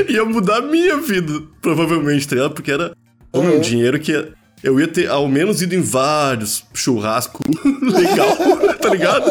ia 0.07 0.23
mudar 0.25 0.57
a 0.57 0.61
minha 0.61 0.97
vida, 0.97 1.41
provavelmente, 1.61 2.27
tá 2.27 2.35
ligado? 2.35 2.53
Porque 2.53 2.71
era 2.71 2.95
o 3.33 3.41
meu 3.41 3.55
Uhum. 3.55 3.61
dinheiro 3.61 3.99
que 3.99 4.11
ia- 4.11 4.33
eu 4.63 4.79
ia 4.79 4.87
ter 4.87 5.09
ao 5.09 5.27
menos 5.27 5.61
ido 5.61 5.73
em 5.75 5.81
vários 5.81 6.63
churrasco 6.73 7.41
legal, 7.81 8.37
tá 8.79 8.89
ligado? 8.89 9.25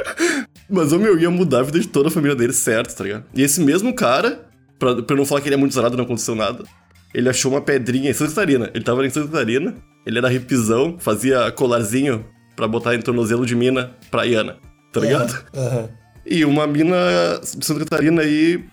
Mas 0.68 0.92
o 0.92 0.98
meu 0.98 1.18
ia 1.18 1.30
mudar 1.30 1.60
a 1.60 1.62
vida 1.62 1.80
de 1.80 1.88
toda 1.88 2.08
a 2.08 2.10
família 2.10 2.36
dele, 2.36 2.52
certo, 2.52 2.94
tá 2.96 3.04
ligado? 3.04 3.24
E 3.34 3.42
esse 3.42 3.60
mesmo 3.60 3.92
cara, 3.94 4.46
pra, 4.78 5.02
pra 5.02 5.16
não 5.16 5.24
falar 5.26 5.40
que 5.40 5.48
ele 5.48 5.54
é 5.54 5.58
muito 5.58 5.74
zarado, 5.74 5.96
não 5.96 6.04
aconteceu 6.04 6.34
nada, 6.34 6.64
ele 7.14 7.28
achou 7.28 7.52
uma 7.52 7.60
pedrinha 7.60 8.10
em 8.10 8.14
Santa 8.14 8.30
Catarina. 8.30 8.70
Ele 8.74 8.84
tava 8.84 9.06
em 9.06 9.10
Santa 9.10 9.28
Catarina, 9.28 9.74
ele 10.06 10.18
era 10.18 10.32
hipzão, 10.32 10.96
fazia 10.98 11.50
colarzinho 11.52 12.24
pra 12.56 12.68
botar 12.68 12.94
em 12.94 13.00
tornozelo 13.00 13.46
de 13.46 13.54
mina 13.54 13.92
praiana, 14.10 14.58
tá 14.92 15.00
ligado? 15.00 15.44
Aham. 15.54 15.88
E 16.26 16.44
uma 16.44 16.66
mina 16.66 16.96
de 17.42 17.64
Santa 17.64 17.80
Catarina 17.80 18.22
aí 18.22 18.64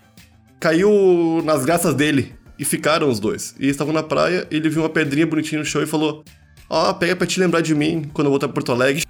caiu 0.60 1.42
nas 1.44 1.64
graças 1.64 1.94
dele. 1.94 2.34
E 2.58 2.64
ficaram 2.64 3.08
os 3.08 3.20
dois. 3.20 3.54
E 3.60 3.68
estavam 3.68 3.92
na 3.92 4.02
praia, 4.02 4.46
ele 4.50 4.68
viu 4.68 4.82
uma 4.82 4.88
pedrinha 4.88 5.24
bonitinha 5.24 5.60
no 5.60 5.64
chão 5.64 5.80
e 5.80 5.86
falou: 5.86 6.24
Ó, 6.68 6.92
pega 6.94 7.14
pra 7.14 7.26
te 7.26 7.38
lembrar 7.38 7.60
de 7.60 7.72
mim 7.72 8.10
quando 8.12 8.26
eu 8.26 8.30
voltar 8.30 8.48
pra 8.48 8.54
Porto 8.54 8.72
Alegre. 8.72 9.04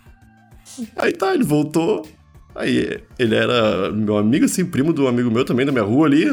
Aí 0.96 1.12
tá, 1.12 1.34
ele 1.34 1.44
voltou. 1.44 2.06
Aí 2.54 3.00
ele 3.18 3.34
era 3.34 3.90
meu 3.90 4.18
amigo, 4.18 4.44
assim, 4.44 4.64
primo 4.64 4.92
do 4.92 5.08
amigo 5.08 5.30
meu 5.30 5.44
também, 5.44 5.64
da 5.64 5.72
minha 5.72 5.84
rua 5.84 6.06
ali. 6.06 6.24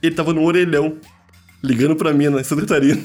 Ele 0.00 0.14
tava 0.14 0.32
no 0.32 0.44
orelhão, 0.44 0.96
ligando 1.62 1.96
pra 1.96 2.12
mina 2.12 2.40
em 2.40 2.44
Santa 2.44 2.62
Catarina. 2.62 3.00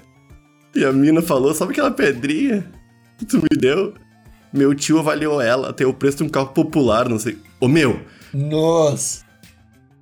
e 0.74 0.84
a 0.84 0.92
mina 0.92 1.22
falou: 1.22 1.54
Sabe 1.54 1.72
aquela 1.72 1.90
pedrinha 1.90 2.70
que 3.18 3.24
tu 3.24 3.38
me 3.38 3.58
deu? 3.58 3.94
Meu 4.52 4.74
tio 4.74 4.98
avaliou 4.98 5.40
ela, 5.40 5.72
tem 5.72 5.86
o 5.86 5.94
preço 5.94 6.18
de 6.18 6.22
um 6.24 6.28
carro 6.28 6.48
popular, 6.48 7.08
não 7.08 7.18
sei. 7.18 7.38
Ô 7.60 7.68
meu, 7.68 8.00
Nossa. 8.34 9.24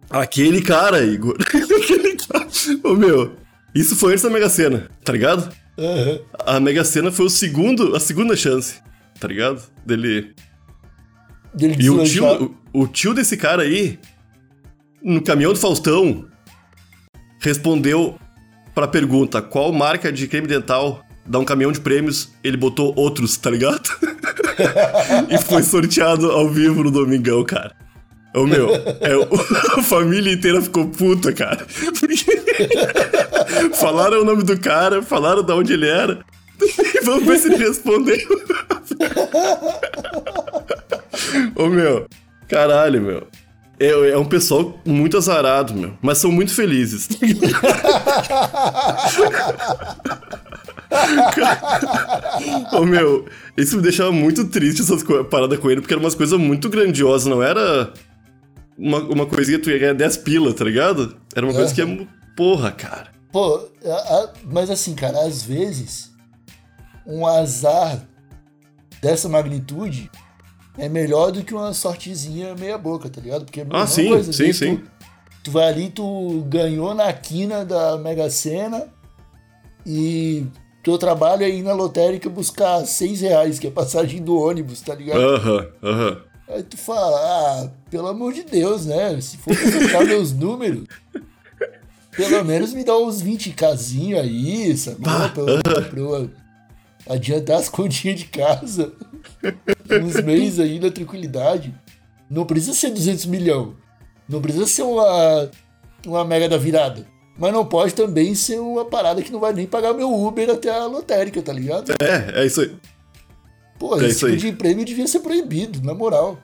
aquele 0.09 0.63
cara, 0.63 1.05
Igor. 1.05 1.37
aquele 1.45 2.17
cara. 2.17 2.49
Ô 2.83 2.95
meu, 2.95 3.37
isso 3.75 3.95
foi 3.95 4.13
antes 4.13 4.25
da 4.25 4.31
Mega 4.31 4.49
Sena, 4.49 4.89
tá 5.05 5.13
ligado? 5.13 5.53
Aham. 5.79 6.19
A 6.47 6.59
Mega 6.59 6.83
Sena 6.83 7.13
foi 7.13 7.27
o 7.27 7.31
segundo, 7.31 7.95
a 7.95 8.01
segunda 8.01 8.35
chance, 8.35 8.81
tá 9.21 9.29
ligado? 9.29 9.63
Dele. 9.85 10.35
Dele 11.55 11.77
E 11.79 11.91
o 11.91 12.03
tio, 12.05 12.57
o, 12.73 12.83
o 12.83 12.89
tio 12.89 13.13
desse 13.13 13.37
cara 13.37 13.63
aí, 13.63 13.99
no 15.03 15.23
caminhão 15.23 15.53
do 15.53 15.59
Faustão, 15.59 16.27
respondeu 17.39 18.19
pra 18.75 18.87
pergunta: 18.87 19.43
qual 19.43 19.73
marca 19.73 20.13
de 20.13 20.27
creme 20.27 20.47
dental 20.47 21.05
dá 21.27 21.39
um 21.39 21.45
caminhão 21.45 21.73
de 21.73 21.81
prêmios? 21.81 22.31
Ele 22.43 22.57
botou 22.57 22.93
outros, 22.97 23.37
tá 23.37 23.51
ligado? 23.51 23.89
e 25.29 25.39
foi 25.39 25.63
sorteado 25.63 26.31
ao 26.31 26.49
vivo 26.49 26.85
no 26.85 26.91
Domingão, 26.91 27.45
cara. 27.45 27.75
Ô 28.35 28.47
meu, 28.47 28.69
é, 28.75 29.15
a 29.79 29.83
família 29.83 30.33
inteira 30.33 30.61
ficou 30.61 30.89
puta, 30.89 31.33
cara. 31.33 31.67
Porque 31.99 33.75
falaram 33.75 34.23
o 34.23 34.25
nome 34.25 34.43
do 34.43 34.59
cara, 34.59 35.03
falaram 35.03 35.43
de 35.43 35.53
onde 35.53 35.73
ele 35.73 35.89
era. 35.89 36.21
E 36.61 37.05
vamos 37.05 37.25
ver 37.25 37.39
se 37.39 37.53
ele 37.53 37.65
respondeu. 37.65 38.19
Ô 41.57 41.67
meu, 41.69 42.07
caralho, 42.49 43.01
meu. 43.01 43.27
É, 43.81 44.11
é 44.11 44.19
um 44.19 44.25
pessoal 44.25 44.79
muito 44.85 45.17
azarado, 45.17 45.73
meu. 45.75 45.93
Mas 46.03 46.19
são 46.19 46.33
muito 46.33 46.53
felizes. 46.55 47.09
Ô 52.73 52.85
meu, 52.85 53.27
isso 53.57 53.77
me 53.77 53.83
deixava 53.83 54.11
muito 54.13 54.47
triste, 54.49 54.83
essas 54.83 55.03
paradas 55.31 55.59
com 55.59 55.71
ele, 55.71 55.81
porque 55.81 55.95
era 55.95 56.01
umas 56.01 56.15
coisas 56.15 56.39
muito 56.39 56.69
grandiosas, 56.69 57.27
não 57.27 57.43
era 57.43 57.93
uma, 58.77 58.99
uma 59.01 59.27
coisinha 59.27 59.59
que 59.59 59.65
tu 59.65 59.71
ia 59.71 59.79
ganhar 59.79 59.95
10 59.95 60.17
pila, 60.19 60.53
tá 60.55 60.65
ligado? 60.65 61.17
Era 61.35 61.45
uma 61.47 61.55
coisa 61.55 61.75
que 61.75 61.83
é. 61.83 62.07
Porra, 62.37 62.71
cara. 62.71 63.09
Pô, 63.33 63.69
a- 63.85 63.89
a- 63.91 64.33
mas 64.51 64.71
assim, 64.71 64.95
cara, 64.95 65.21
às 65.27 65.43
vezes 65.43 66.11
um 67.07 67.27
azar 67.27 68.01
dessa 69.03 69.29
magnitude 69.29 70.11
é 70.79 70.89
melhor 70.89 71.31
do 71.33 71.43
que 71.43 71.53
uma 71.55 71.73
sortezinha 71.75 72.55
meia 72.55 72.79
boca, 72.79 73.09
tá 73.11 73.21
ligado? 73.21 73.45
Porque 73.45 73.61
é 73.61 73.63
a 73.65 73.67
mesma 73.67 73.87
sim, 73.87 74.09
coisa, 74.09 74.33
sim, 74.33 74.53
sim. 74.53 74.77
Tu, 74.77 74.83
tu 75.45 75.51
vai 75.51 75.69
ali, 75.69 75.91
tu 75.91 76.43
ganhou 76.49 76.95
na 76.95 77.13
quina 77.13 77.65
da 77.65 77.99
Mega 77.99 78.31
Sena 78.31 78.87
e 79.85 80.47
teu 80.83 80.97
trabalho 80.99 81.43
é 81.43 81.51
ir 81.51 81.63
na 81.63 81.73
lotérica 81.73 82.29
buscar 82.31 82.85
seis 82.87 83.21
reais, 83.21 83.59
que 83.59 83.67
é 83.67 83.71
a 83.71 83.73
passagem 83.73 84.23
do 84.23 84.39
ônibus, 84.41 84.81
tá 84.81 84.95
ligado? 84.95 85.21
Aham, 85.21 85.67
aham. 85.83 86.23
Aí 86.49 86.63
tu 86.63 86.79
fala, 86.79 87.17
ah, 87.19 87.69
pelo 87.91 88.07
amor 88.09 88.33
de 88.33 88.43
Deus, 88.43 88.87
né? 88.87 89.21
Se 89.21 89.37
for 89.37 89.55
pra 89.55 89.71
trocar 89.71 90.05
meus 90.07 90.33
números, 90.33 90.85
pelo 92.17 92.43
menos 92.45 92.73
me 92.73 92.85
dá 92.85 92.97
uns 92.97 93.21
20 93.21 93.51
casinho 93.51 94.19
aí, 94.19 94.75
sabe? 94.77 94.97
Pra, 95.03 95.33
eu- 95.43 95.63
pra 95.91 96.01
eu 96.01 96.31
adiantar 97.09 97.59
as 97.59 97.69
continhas 97.69 98.19
de 98.21 98.27
casa. 98.27 98.93
Uns 100.03 100.23
meses 100.23 100.59
aí 100.59 100.79
na 100.79 100.91
tranquilidade. 100.91 101.75
Não 102.31 102.45
precisa 102.45 102.75
ser 102.75 102.91
200 102.91 103.27
milhões. 103.27 103.75
Não 104.29 104.41
precisa 104.43 104.67
ser 104.67 104.83
uma, 104.83 105.51
uma 106.07 106.25
mega 106.25 106.49
da 106.49 106.59
virada. 106.59 107.07
Mas 107.39 107.53
não 107.53 107.65
pode 107.65 107.95
também 107.95 108.35
ser 108.35 108.59
uma 108.59 108.85
parada 108.85 109.23
que 109.23 109.31
não 109.33 109.39
vai 109.41 109.53
nem 109.53 109.67
pagar 109.67 109.95
meu 109.95 110.13
Uber 110.13 110.51
até 110.51 110.71
a 110.71 110.87
lotérica, 110.87 111.41
tá 111.41 111.53
ligado? 111.53 111.93
É, 112.03 112.43
é 112.43 112.47
isso 112.47 112.61
aí. 112.61 112.75
Pô, 113.79 113.97
É 114.01 114.07
esse 114.07 114.19
tipo 114.19 114.27
aí. 114.33 114.37
de 114.37 114.53
prêmio 114.53 114.85
devia 114.85 115.07
ser 115.07 115.21
proibido, 115.21 115.81
na 115.83 115.95
moral. 115.95 116.39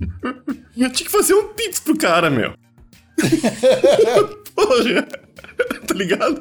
Eu 0.76 0.90
tinha 0.90 1.06
que 1.06 1.10
fazer 1.10 1.34
um 1.34 1.48
pix 1.54 1.80
pro 1.80 1.96
cara, 1.96 2.30
meu. 2.30 2.54
Porra. 4.54 5.02
Tá 5.86 5.94
ligado? 5.94 6.40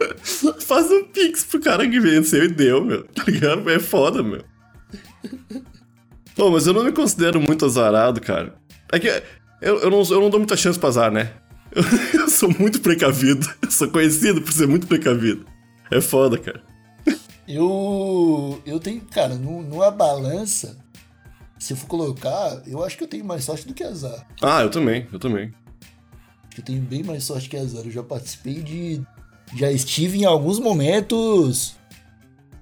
Faz 0.59 0.89
um 0.91 1.03
pix 1.05 1.43
pro 1.43 1.59
cara 1.62 1.88
que 1.88 2.00
venceu 2.00 2.43
e 2.45 2.47
deu, 2.50 2.83
meu. 2.83 3.03
Tá 3.05 3.24
ligado? 3.27 3.69
É 3.69 3.79
foda, 3.79 4.24
meu. 4.24 4.43
Pô, 6.36 6.51
mas 6.51 6.67
eu 6.67 6.74
não 6.74 6.84
me 6.84 6.91
considero 6.91 7.39
muito 7.39 7.65
azarado, 7.65 8.20
cara. 8.20 8.55
É 8.91 9.00
que 9.00 9.08
eu, 9.62 9.79
eu, 9.79 9.89
não, 9.89 10.01
eu 10.03 10.22
não 10.22 10.29
dou 10.29 10.39
muita 10.39 10.58
chance 10.58 10.77
pra 10.77 10.89
azar, 10.89 11.12
né? 11.12 11.32
Eu, 11.72 11.84
eu 12.22 12.29
sou 12.29 12.50
muito 12.60 12.82
precavido. 12.82 13.48
Eu 13.62 13.72
sou 13.72 13.89
conhecido 13.89 14.41
por 14.41 14.51
ser 14.51 14.67
muito 14.67 14.86
precavido. 14.88 15.46
É 15.91 16.01
foda, 16.01 16.38
cara. 16.38 16.62
Eu. 17.48 18.62
Eu 18.65 18.79
tenho, 18.79 19.01
cara, 19.01 19.36
nu- 19.36 19.62
numa 19.62 19.91
balança, 19.91 20.77
se 21.60 21.74
eu 21.74 21.77
for 21.77 21.88
colocar, 21.88 22.62
eu 22.67 22.84
acho 22.84 22.98
que 22.98 23.03
eu 23.03 23.08
tenho 23.08 23.24
mais 23.25 23.44
sorte 23.44 23.67
do 23.67 23.74
que 23.74 23.84
azar. 23.84 24.25
Ah, 24.41 24.62
eu 24.63 24.70
também, 24.70 25.08
eu 25.13 25.20
também. 25.20 25.53
Acho 26.44 26.50
que 26.55 26.62
eu 26.62 26.65
tenho 26.65 26.82
bem 26.82 27.03
mais 27.03 27.24
sorte 27.24 27.48
que 27.50 27.55
azar. 27.58 27.84
Eu 27.86 27.91
já 27.91 28.03
participei 28.03 28.62
de. 28.62 29.01
Já 29.55 29.72
estive 29.72 30.17
em 30.20 30.25
alguns 30.25 30.60
momentos 30.60 31.75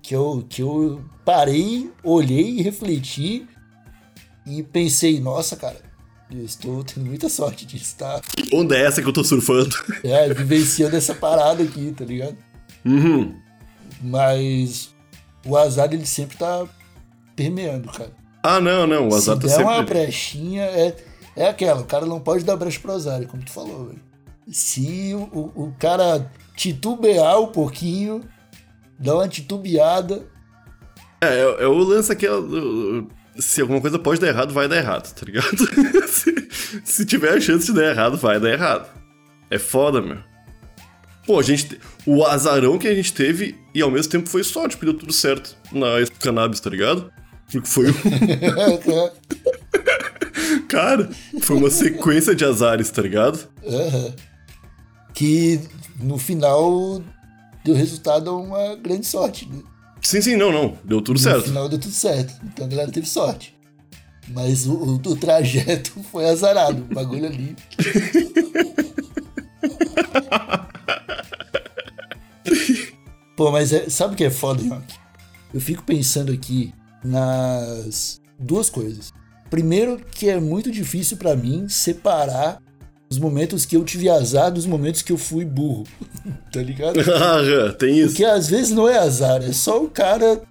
que 0.03 0.13
eu, 0.13 0.45
que 0.47 0.61
eu 0.61 1.01
parei, 1.23 1.89
olhei 2.03 2.59
e 2.59 2.61
refleti 2.61 3.47
e 4.45 4.61
pensei, 4.61 5.21
nossa, 5.21 5.55
cara, 5.55 5.77
eu 6.29 6.43
estou 6.43 6.83
tendo 6.83 7.05
muita 7.05 7.29
sorte 7.29 7.65
de 7.65 7.77
estar 7.77 8.21
Onda 8.51 8.75
é 8.75 8.85
essa 8.85 9.01
que 9.01 9.07
eu 9.07 9.13
tô 9.13 9.23
surfando? 9.23 9.73
é, 10.03 10.31
vivenciando 10.33 10.97
essa 10.97 11.15
parada 11.15 11.63
aqui, 11.63 11.93
tá 11.97 12.03
ligado? 12.03 12.37
Uhum. 12.83 13.33
Mas 14.01 14.93
o 15.45 15.55
azar 15.55 15.91
ele 15.93 16.05
sempre 16.05 16.35
tá 16.35 16.67
permeando, 17.33 17.89
cara. 17.89 18.11
Ah, 18.43 18.59
não, 18.59 18.85
não. 18.85 19.07
O 19.07 19.15
azar 19.15 19.35
Se 19.37 19.41
tá 19.41 19.57
der 19.57 19.63
uma 19.63 19.77
sempre. 19.77 19.99
brechinha, 19.99 20.63
é, 20.63 20.97
é 21.33 21.47
aquela. 21.47 21.79
O 21.79 21.85
cara 21.85 22.05
não 22.05 22.19
pode 22.19 22.43
dar 22.43 22.57
brecha 22.57 22.79
pro 22.81 22.91
azar, 22.91 23.25
como 23.27 23.41
tu 23.41 23.51
falou, 23.51 23.85
velho. 23.85 24.01
Se 24.49 25.13
o, 25.15 25.21
o, 25.55 25.63
o 25.67 25.75
cara 25.79 26.29
titubear 26.57 27.39
um 27.39 27.47
pouquinho, 27.47 28.21
dar 28.99 29.15
uma 29.15 29.27
titubeada, 29.27 30.25
É, 31.21 31.27
é, 31.27 31.63
é 31.63 31.67
o 31.67 31.77
lance 31.77 32.11
aqui. 32.11 32.27
do- 32.27 33.07
Se 33.37 33.61
alguma 33.61 33.81
coisa 33.81 33.97
pode 33.97 34.19
dar 34.21 34.27
errado, 34.27 34.53
vai 34.53 34.67
dar 34.67 34.77
errado, 34.77 35.11
tá 35.13 35.25
ligado? 35.25 35.57
se, 36.07 36.47
se 36.83 37.05
tiver 37.05 37.33
a 37.33 37.41
chance 37.41 37.65
de 37.65 37.73
dar 37.73 37.89
errado, 37.89 38.17
vai 38.17 38.39
dar 38.39 38.51
errado. 38.51 38.87
É 39.49 39.57
foda, 39.57 40.01
meu. 40.01 40.17
Pô, 41.25 41.39
a 41.39 41.43
gente. 41.43 41.65
te- 41.65 41.79
O 42.05 42.23
azarão 42.25 42.77
que 42.77 42.87
a 42.87 42.93
gente 42.93 43.11
teve 43.13 43.55
e 43.73 43.81
ao 43.81 43.89
mesmo 43.89 44.11
tempo 44.11 44.29
foi 44.29 44.43
sorte, 44.43 44.75
porque 44.75 44.91
deu 44.91 44.99
tudo 44.99 45.13
certo 45.13 45.55
na 45.71 45.99
Expo 45.99 46.19
Cannabis, 46.19 46.59
tá 46.59 46.69
ligado? 46.69 47.11
Porque 47.51 47.67
foi. 47.67 47.89
um- 47.89 47.93
Cara, 50.67 51.09
foi 51.41 51.57
uma 51.57 51.69
sequência 51.69 52.35
de 52.35 52.43
azares, 52.45 52.89
tá 52.91 53.01
ligado? 53.01 53.47
Aham. 53.65 54.13
que 55.13 55.59
no 55.99 56.17
final 56.17 57.01
deu 57.63 57.75
resultado 57.75 58.29
a 58.29 58.37
uma 58.37 58.75
grande 58.75 59.05
sorte, 59.05 59.47
né? 59.49 59.61
Sim, 60.01 60.21
sim, 60.21 60.35
não, 60.35 60.51
não. 60.51 60.77
Deu 60.83 61.01
tudo 61.01 61.17
No 61.17 61.23
certo. 61.23 61.43
final 61.45 61.69
deu 61.69 61.79
tudo 61.79 61.93
certo. 61.93 62.33
Então 62.45 62.65
a 62.65 62.69
galera 62.69 62.91
teve 62.91 63.07
sorte. 63.07 63.55
Mas 64.29 64.65
o, 64.67 64.73
o- 64.73 64.95
o 64.95 65.15
trajeto 65.15 65.91
foi 66.11 66.25
azarado. 66.29 66.85
O 66.89 66.93
bagulho 66.93 67.25
ali. 67.27 67.55
Pô, 73.35 73.51
mas 73.51 73.73
é- 73.73 73.89
sabe 73.89 74.13
o 74.13 74.17
que 74.17 74.23
é 74.23 74.29
foda, 74.29 74.63
York? 74.63 74.93
Eu 75.53 75.59
fico 75.61 75.83
pensando 75.83 76.31
aqui 76.31 76.73
nas 77.03 78.21
duas 78.39 78.69
coisas. 78.69 79.11
Primeiro, 79.49 79.97
que 80.11 80.29
é 80.29 80.39
muito 80.39 80.71
difícil 80.71 81.17
pra 81.17 81.35
mim 81.35 81.67
separar 81.69 82.59
os 83.13 83.19
momentos 83.19 83.65
que 83.65 83.77
eu 83.77 83.83
tive 83.83 84.09
azar 84.09 84.51
dos 84.51 84.65
momentos 84.65 85.01
que 85.01 85.11
eu 85.11 85.17
fui 85.17 85.45
burro. 85.45 85.83
tá 86.51 86.61
ligado? 86.61 86.99
Ah, 87.13 87.73
tem 87.73 87.99
isso. 87.99 88.09
Porque 88.09 88.25
às 88.25 88.49
vezes 88.49 88.71
não 88.71 88.89
é 88.89 88.97
azar, 88.97 89.41
é 89.43 89.53
só 89.53 89.83
o 89.83 89.89
cara 89.89 90.41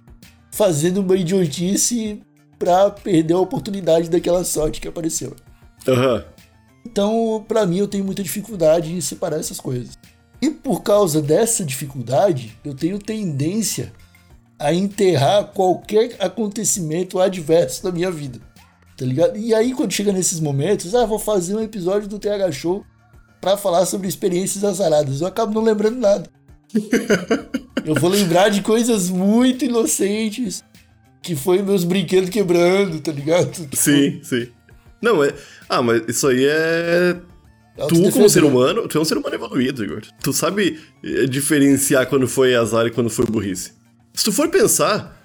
fazendo 0.51 1.01
uma 1.01 1.15
idiotice 1.15 2.21
pra 2.57 2.89
perder 2.89 3.33
a 3.33 3.39
oportunidade 3.39 4.09
daquela 4.09 4.43
sorte 4.43 4.79
que 4.79 4.87
apareceu. 4.87 5.35
Aham. 5.87 6.23
Então, 6.85 7.43
pra 7.47 7.65
mim, 7.65 7.77
eu 7.77 7.87
tenho 7.87 8.03
muita 8.03 8.23
dificuldade 8.23 8.93
em 8.93 9.01
separar 9.01 9.39
essas 9.39 9.59
coisas. 9.59 9.97
E 10.41 10.49
por 10.49 10.81
causa 10.81 11.21
dessa 11.21 11.63
dificuldade, 11.63 12.57
eu 12.63 12.73
tenho 12.73 12.99
tendência 12.99 13.91
a 14.59 14.73
enterrar 14.73 15.47
qualquer 15.53 16.15
acontecimento 16.19 17.19
adverso 17.19 17.83
da 17.83 17.91
minha 17.91 18.11
vida. 18.11 18.39
Tá 18.97 19.05
ligado? 19.05 19.37
E 19.37 19.53
aí, 19.53 19.73
quando 19.73 19.91
chega 19.91 20.11
nesses 20.11 20.39
momentos, 20.39 20.93
ah, 20.93 21.05
vou 21.05 21.19
fazer 21.19 21.55
um 21.55 21.61
episódio 21.61 22.07
do 22.07 22.19
TH 22.19 22.51
Show 22.51 22.85
pra 23.41 23.57
falar 23.57 23.85
sobre 23.85 24.07
experiências 24.07 24.63
azaradas. 24.63 25.21
Eu 25.21 25.27
acabo 25.27 25.53
não 25.53 25.63
lembrando 25.63 25.99
nada. 25.99 26.29
eu 27.85 27.95
vou 27.95 28.09
lembrar 28.09 28.49
de 28.49 28.61
coisas 28.61 29.09
muito 29.09 29.65
inocentes, 29.65 30.63
que 31.21 31.35
foi 31.35 31.61
meus 31.61 31.83
brinquedos 31.83 32.29
quebrando, 32.29 32.99
tá 32.99 33.11
ligado? 33.11 33.51
Sim, 33.73 34.19
sim. 34.23 34.47
Não, 35.01 35.23
é. 35.23 35.33
Ah, 35.67 35.81
mas 35.81 36.03
isso 36.07 36.27
aí 36.27 36.45
é. 36.45 37.15
Tu, 37.89 38.11
como 38.11 38.29
ser 38.29 38.43
né? 38.43 38.47
humano, 38.47 38.87
tu 38.87 38.97
é 38.97 39.01
um 39.01 39.05
ser 39.05 39.17
humano 39.17 39.35
evoluído, 39.35 39.83
Igor. 39.83 40.03
Tu 40.21 40.31
sabe 40.31 40.79
eh, 41.03 41.25
diferenciar 41.25 42.07
quando 42.07 42.27
foi 42.27 42.55
azar 42.55 42.85
e 42.85 42.91
quando 42.91 43.09
foi 43.09 43.25
burrice. 43.25 43.73
Se 44.13 44.23
tu 44.23 44.31
for 44.31 44.47
pensar, 44.49 45.22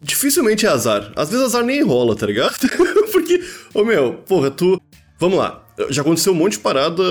dificilmente 0.00 0.66
é 0.66 0.68
azar. 0.68 1.12
Às 1.16 1.30
vezes 1.30 1.46
azar 1.46 1.64
nem 1.64 1.82
rola, 1.82 2.16
tá 2.16 2.26
ligado? 2.26 2.56
Porque, 3.12 3.42
ô 3.74 3.84
meu, 3.84 4.14
porra, 4.14 4.50
tu. 4.50 4.80
Vamos 5.18 5.38
lá. 5.38 5.64
Já 5.90 6.02
aconteceu 6.02 6.32
um 6.32 6.36
monte 6.36 6.52
de 6.52 6.60
parada 6.60 7.02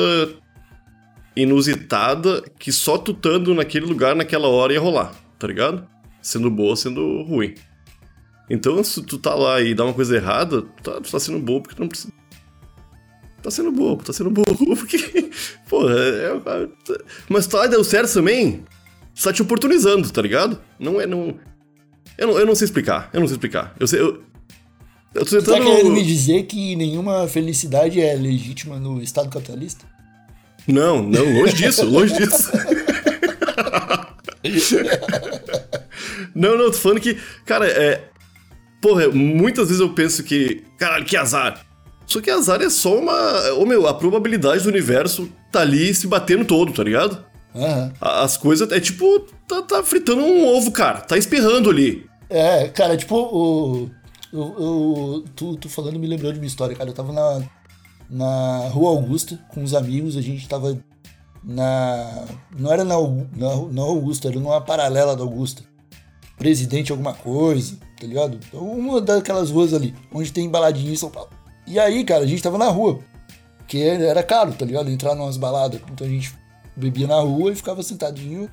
inusitada 1.36 2.44
que 2.58 2.72
só 2.72 2.98
tu 2.98 3.12
estando 3.12 3.54
naquele 3.54 3.86
lugar 3.86 4.16
naquela 4.16 4.48
hora 4.48 4.74
ia 4.74 4.80
rolar, 4.80 5.14
tá 5.38 5.48
ligado? 5.48 5.88
Sendo 6.22 6.50
boa, 6.50 6.76
sendo 6.76 7.22
ruim. 7.24 7.56
Então, 8.50 8.84
se 8.84 9.02
tu 9.04 9.18
tá 9.18 9.36
lá 9.36 9.62
e 9.62 9.76
dá 9.76 9.86
uma 9.86 9.94
coisa 9.94 10.16
errada, 10.16 10.64
tu 10.64 10.84
tá, 10.84 11.00
tu 11.00 11.12
tá 11.12 11.20
sendo 11.20 11.40
bobo 11.40 11.62
porque 11.62 11.76
tu 11.76 11.82
não 11.82 11.88
precisa. 11.88 12.12
Tá 13.42 13.50
sendo 13.50 13.72
bobo, 13.72 14.04
tá 14.04 14.12
sendo 14.12 14.32
bobo, 14.32 14.56
porque. 14.76 15.30
Porra, 15.70 15.94
é. 15.94 16.36
é- 16.36 16.98
Mas 17.30 17.48
tu 17.48 17.58
tá 17.58 17.68
deu 17.68 17.84
certo 17.84 18.14
também. 18.14 18.64
Tu 19.16 19.24
tá 19.24 19.32
te 19.32 19.42
oportunizando, 19.42 20.10
tá 20.12 20.22
ligado? 20.22 20.60
Não 20.80 21.00
é. 21.00 21.06
Não... 21.06 21.38
Eu, 22.20 22.28
não, 22.28 22.40
eu 22.40 22.46
não 22.46 22.54
sei 22.54 22.66
explicar, 22.66 23.10
eu 23.14 23.20
não 23.22 23.28
sei 23.28 23.36
explicar. 23.36 23.74
Eu 23.80 23.88
sei. 23.88 24.00
Eu, 24.02 24.22
eu 25.16 25.26
tô 25.26 25.38
Tá 25.42 25.54
tentando. 25.54 25.64
querendo 25.66 25.92
me 25.92 26.04
dizer 26.06 26.44
que 26.44 26.76
nenhuma 26.76 27.28
felicidade 27.28 28.00
é 28.02 28.14
legítima 28.14 28.78
no 28.78 29.02
Estado 29.02 29.30
capitalista? 29.30 29.86
Não, 30.68 31.02
não, 31.02 31.24
longe 31.40 31.56
disso, 31.56 31.86
longe 31.86 32.14
disso. 32.16 32.52
não, 36.36 36.58
não, 36.58 36.66
tô 36.72 36.78
falando 36.78 37.00
que, 37.00 37.18
cara, 37.46 37.68
é. 37.68 38.04
Porra, 38.82 39.10
muitas 39.10 39.68
vezes 39.68 39.82
eu 39.82 39.90
penso 39.94 40.24
que, 40.24 40.64
caralho, 40.78 41.06
que 41.06 41.18
azar. 41.18 41.66
Só 42.06 42.22
que 42.22 42.30
azar 42.30 42.62
é 42.62 42.70
só 42.70 42.98
uma. 42.98 43.54
Ô 43.54 43.66
meu, 43.66 43.88
a 43.88 43.94
probabilidade 43.94 44.64
do 44.64 44.70
universo 44.70 45.30
tá 45.52 45.62
ali 45.62 45.94
se 45.94 46.08
batendo 46.08 46.46
todo, 46.46 46.72
tá 46.72 46.84
ligado? 46.84 47.24
A- 48.00 48.24
As 48.24 48.38
coisas. 48.38 48.72
É 48.72 48.80
tipo, 48.80 49.20
tá, 49.48 49.62
tá 49.64 49.84
fritando 49.84 50.22
um 50.22 50.46
ovo, 50.48 50.72
cara. 50.72 51.02
Tá 51.02 51.18
espirrando 51.18 51.70
ali. 51.70 52.06
É, 52.30 52.68
cara, 52.70 52.96
tipo, 52.96 53.16
o. 53.16 53.90
o, 54.32 54.40
o- 54.40 55.22
tu, 55.36 55.56
tu 55.58 55.70
falando 55.70 56.00
me 56.00 56.08
lembrou 56.08 56.32
de 56.32 56.40
uma 56.40 56.46
história, 56.46 56.76
cara. 56.76 56.90
Eu 56.90 56.94
tava 56.94 57.12
na, 57.12 57.42
na 58.10 58.68
Rua 58.70 58.90
Augusta 58.92 59.40
com 59.50 59.62
uns 59.62 59.74
amigos, 59.74 60.16
a 60.16 60.22
gente 60.22 60.48
tava 60.48 60.78
na. 61.44 62.26
Não 62.58 62.72
era 62.72 62.84
na, 62.84 62.96
na, 63.36 63.56
na 63.72 63.82
Augusta, 63.82 64.28
era 64.28 64.40
numa 64.40 64.62
paralela 64.62 65.16
da 65.16 65.24
Augusta. 65.24 65.64
Presidente 66.38 66.92
alguma 66.92 67.14
coisa, 67.14 67.78
tá 68.00 68.08
ligado? 68.08 68.40
Então, 68.48 68.62
Uma 68.64 69.02
daquelas 69.02 69.50
ruas 69.52 69.74
ali, 69.74 69.94
onde 70.14 70.32
tem 70.32 70.48
baladinha 70.50 70.94
em 70.94 70.96
São 70.96 71.10
Paulo. 71.10 71.30
E 71.68 71.78
aí, 71.78 72.04
cara, 72.06 72.24
a 72.24 72.28
gente 72.28 72.42
tava 72.42 72.58
na 72.58 72.70
rua. 72.70 73.00
Porque 73.58 73.78
era 73.80 74.24
caro, 74.24 74.54
tá 74.54 74.66
ligado? 74.66 74.90
Entrar 74.90 75.16
numas 75.16 75.36
baladas. 75.38 75.82
Então 75.92 76.08
a 76.08 76.10
gente 76.10 76.34
bebia 76.76 77.06
na 77.08 77.20
rua 77.20 77.52
e 77.52 77.56
ficava 77.56 77.84
sentadinho 77.84 78.50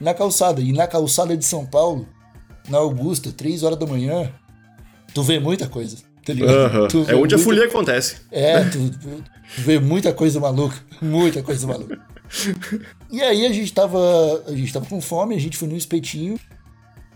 na 0.00 0.12
calçada. 0.12 0.60
E 0.60 0.72
na 0.72 0.86
calçada 0.86 1.36
de 1.36 1.44
São 1.44 1.64
Paulo, 1.64 2.06
na 2.68 2.78
Augusta, 2.78 3.30
3 3.32 3.62
horas 3.62 3.78
da 3.78 3.86
manhã, 3.86 4.30
tu 5.14 5.22
vê 5.22 5.38
muita 5.38 5.66
coisa. 5.66 5.96
Tá 6.24 6.32
ligado? 6.32 6.86
É 7.08 7.14
onde 7.14 7.14
a 7.14 7.16
muita- 7.16 7.38
folia 7.38 7.64
acontece. 7.64 8.16
É, 8.30 8.62
tu, 8.64 8.90
tu 8.90 9.24
vê 9.58 9.78
muita 9.80 10.12
coisa 10.12 10.38
maluca. 10.38 10.76
Muita 11.00 11.42
coisa 11.42 11.66
maluca. 11.66 12.00
E 13.10 13.20
aí 13.20 13.44
a 13.44 13.52
gente 13.52 13.72
tava. 13.72 13.98
A 14.46 14.52
gente 14.54 14.72
tava 14.72 14.86
com 14.86 15.00
fome, 15.00 15.34
a 15.34 15.38
gente 15.40 15.56
foi 15.56 15.66
num 15.68 15.76
espetinho 15.76 16.38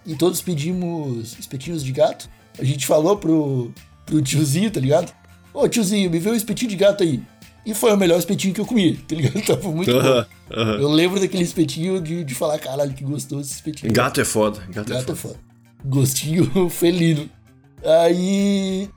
e 0.05 0.15
todos 0.17 0.43
pedimos 0.43 1.37
espetinhos 1.39 1.83
de 1.85 1.93
gato. 1.93 2.29
A 2.59 2.65
gente 2.65 2.85
falou 2.87 3.17
pro, 3.17 3.73
pro 4.05 4.21
tiozinho, 4.21 4.71
tá 4.71 4.81
ligado? 4.81 5.13
Ô 5.55 5.69
tiozinho, 5.69 6.11
me 6.11 6.19
vê 6.19 6.31
um 6.31 6.35
espetinho 6.35 6.71
de 6.71 6.77
gato 6.77 7.03
aí. 7.05 7.23
E 7.67 7.75
foi 7.75 7.93
o 7.93 7.97
melhor 7.97 8.17
espetinho 8.17 8.55
que 8.55 8.61
eu 8.61 8.65
comi, 8.65 8.97
tá 8.97 9.17
ligado? 9.17 9.43
Tava 9.45 9.69
muito 9.73 9.93
bom. 9.93 9.99
Aham, 9.99 10.27
aham. 10.53 10.81
Eu 10.81 10.89
lembro 10.89 11.19
daquele 11.19 11.43
espetinho 11.43 12.01
de, 12.01 12.23
de 12.23 12.35
falar, 12.35 12.61
caralho, 12.61 12.95
que 12.95 13.03
gostoso 13.03 13.43
esse 13.43 13.55
espetinho. 13.55 13.93
Gato 13.93 14.21
é 14.21 14.25
foda. 14.25 14.61
Gato, 14.69 14.93
é 14.93 14.97
Gato 14.97 15.13
é 15.13 15.17
foda. 15.17 15.35
foda. 15.35 15.41
Gostinho 15.85 16.49
felino. 16.71 17.29
Aí 17.85 18.89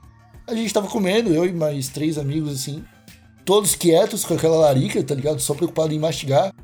a 0.46 0.54
gente 0.54 0.72
tava 0.72 0.86
comendo, 0.86 1.34
eu 1.34 1.44
e 1.44 1.52
mais 1.52 1.88
três 1.88 2.16
amigos 2.16 2.54
assim, 2.54 2.84
todos 3.44 3.74
quietos 3.74 4.24
com 4.24 4.34
aquela 4.34 4.56
larica, 4.56 5.02
tá 5.02 5.16
ligado? 5.16 5.40
Só 5.40 5.52
preocupado 5.52 5.92
em 5.92 5.98
mastigar. 5.98 6.54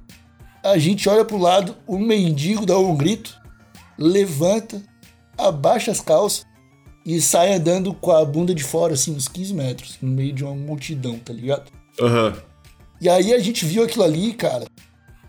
A 0.62 0.78
gente 0.78 1.08
olha 1.08 1.24
pro 1.24 1.36
lado, 1.38 1.76
um 1.88 1.98
mendigo 1.98 2.64
dá 2.64 2.78
um 2.78 2.96
grito, 2.96 3.36
levanta, 3.98 4.80
abaixa 5.36 5.90
as 5.90 6.00
calças 6.00 6.44
e 7.04 7.20
sai 7.20 7.54
andando 7.54 7.92
com 7.94 8.10
a 8.10 8.24
bunda 8.24 8.52
de 8.54 8.64
fora, 8.64 8.94
assim, 8.94 9.14
uns 9.14 9.28
15 9.28 9.54
metros, 9.54 9.98
no 10.02 10.10
meio 10.10 10.32
de 10.32 10.44
uma 10.44 10.54
multidão, 10.54 11.18
tá 11.18 11.32
ligado? 11.32 11.70
Aham. 12.00 12.36
E 13.00 13.08
aí 13.08 13.34
a 13.34 13.38
gente 13.38 13.64
viu 13.64 13.82
aquilo 13.82 14.04
ali, 14.04 14.32
cara, 14.32 14.66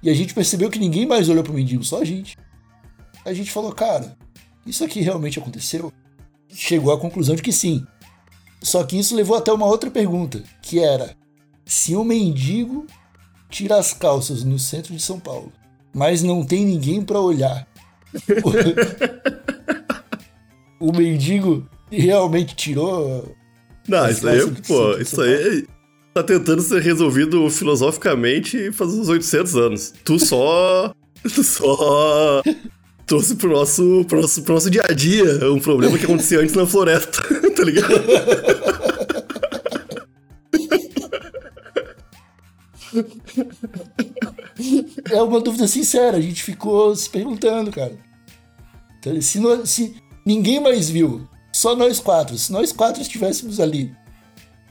e 0.01 0.09
a 0.09 0.13
gente 0.13 0.33
percebeu 0.33 0.69
que 0.69 0.79
ninguém 0.79 1.05
mais 1.05 1.27
olhou 1.27 1.43
pro 1.43 1.53
mendigo, 1.53 1.83
só 1.83 2.01
a 2.01 2.05
gente. 2.05 2.37
A 3.25 3.33
gente 3.33 3.51
falou, 3.51 3.73
cara, 3.73 4.15
isso 4.65 4.83
aqui 4.83 5.01
realmente 5.01 5.39
aconteceu? 5.39 5.91
Chegou 6.49 6.93
à 6.93 6.99
conclusão 6.99 7.35
de 7.35 7.41
que 7.41 7.51
sim. 7.51 7.85
Só 8.61 8.83
que 8.83 8.97
isso 8.97 9.15
levou 9.15 9.37
até 9.37 9.51
uma 9.51 9.65
outra 9.65 9.91
pergunta, 9.91 10.41
que 10.61 10.79
era: 10.79 11.15
se 11.65 11.95
um 11.95 12.03
mendigo 12.03 12.87
tira 13.49 13.77
as 13.77 13.93
calças 13.93 14.43
no 14.43 14.57
centro 14.57 14.93
de 14.93 15.01
São 15.01 15.19
Paulo, 15.19 15.51
mas 15.93 16.23
não 16.23 16.43
tem 16.43 16.65
ninguém 16.65 17.03
pra 17.03 17.19
olhar, 17.19 17.67
o 20.79 20.91
mendigo 20.91 21.67
realmente 21.91 22.55
tirou? 22.55 23.35
Não, 23.87 24.09
isso 24.09 24.27
aí, 24.27 24.49
de 24.49 24.61
pô, 24.63 24.97
isso 24.97 25.21
aí 25.21 25.67
tá 26.17 26.23
tentando 26.23 26.61
ser 26.61 26.81
resolvido 26.81 27.49
filosoficamente 27.49 28.71
faz 28.71 28.91
uns 28.93 29.07
800 29.09 29.55
anos. 29.55 29.93
Tu 30.03 30.19
só. 30.19 30.93
Tu 31.23 31.43
só. 31.43 32.41
trouxe 33.05 33.35
pro 33.35 33.49
nosso, 33.51 34.05
pro 34.07 34.21
nosso, 34.21 34.41
pro 34.43 34.53
nosso 34.53 34.69
dia 34.69 34.83
a 34.87 34.93
dia 34.93 35.51
um 35.51 35.59
problema 35.59 35.97
que 35.97 36.05
acontecia 36.05 36.39
antes 36.39 36.55
na 36.55 36.65
floresta, 36.65 37.21
tá 37.53 37.63
ligado? 37.63 37.93
É 45.11 45.21
uma 45.21 45.39
dúvida 45.39 45.67
sincera, 45.67 46.17
a 46.17 46.21
gente 46.21 46.43
ficou 46.43 46.95
se 46.95 47.09
perguntando, 47.09 47.71
cara. 47.71 47.97
Então, 48.99 49.19
se, 49.21 49.39
nós- 49.39 49.69
se 49.69 49.95
ninguém 50.25 50.59
mais 50.59 50.89
viu, 50.89 51.27
só 51.53 51.75
nós 51.75 51.99
quatro, 51.99 52.37
se 52.37 52.51
nós 52.51 52.71
quatro 52.71 53.01
estivéssemos 53.01 53.59
ali, 53.59 53.91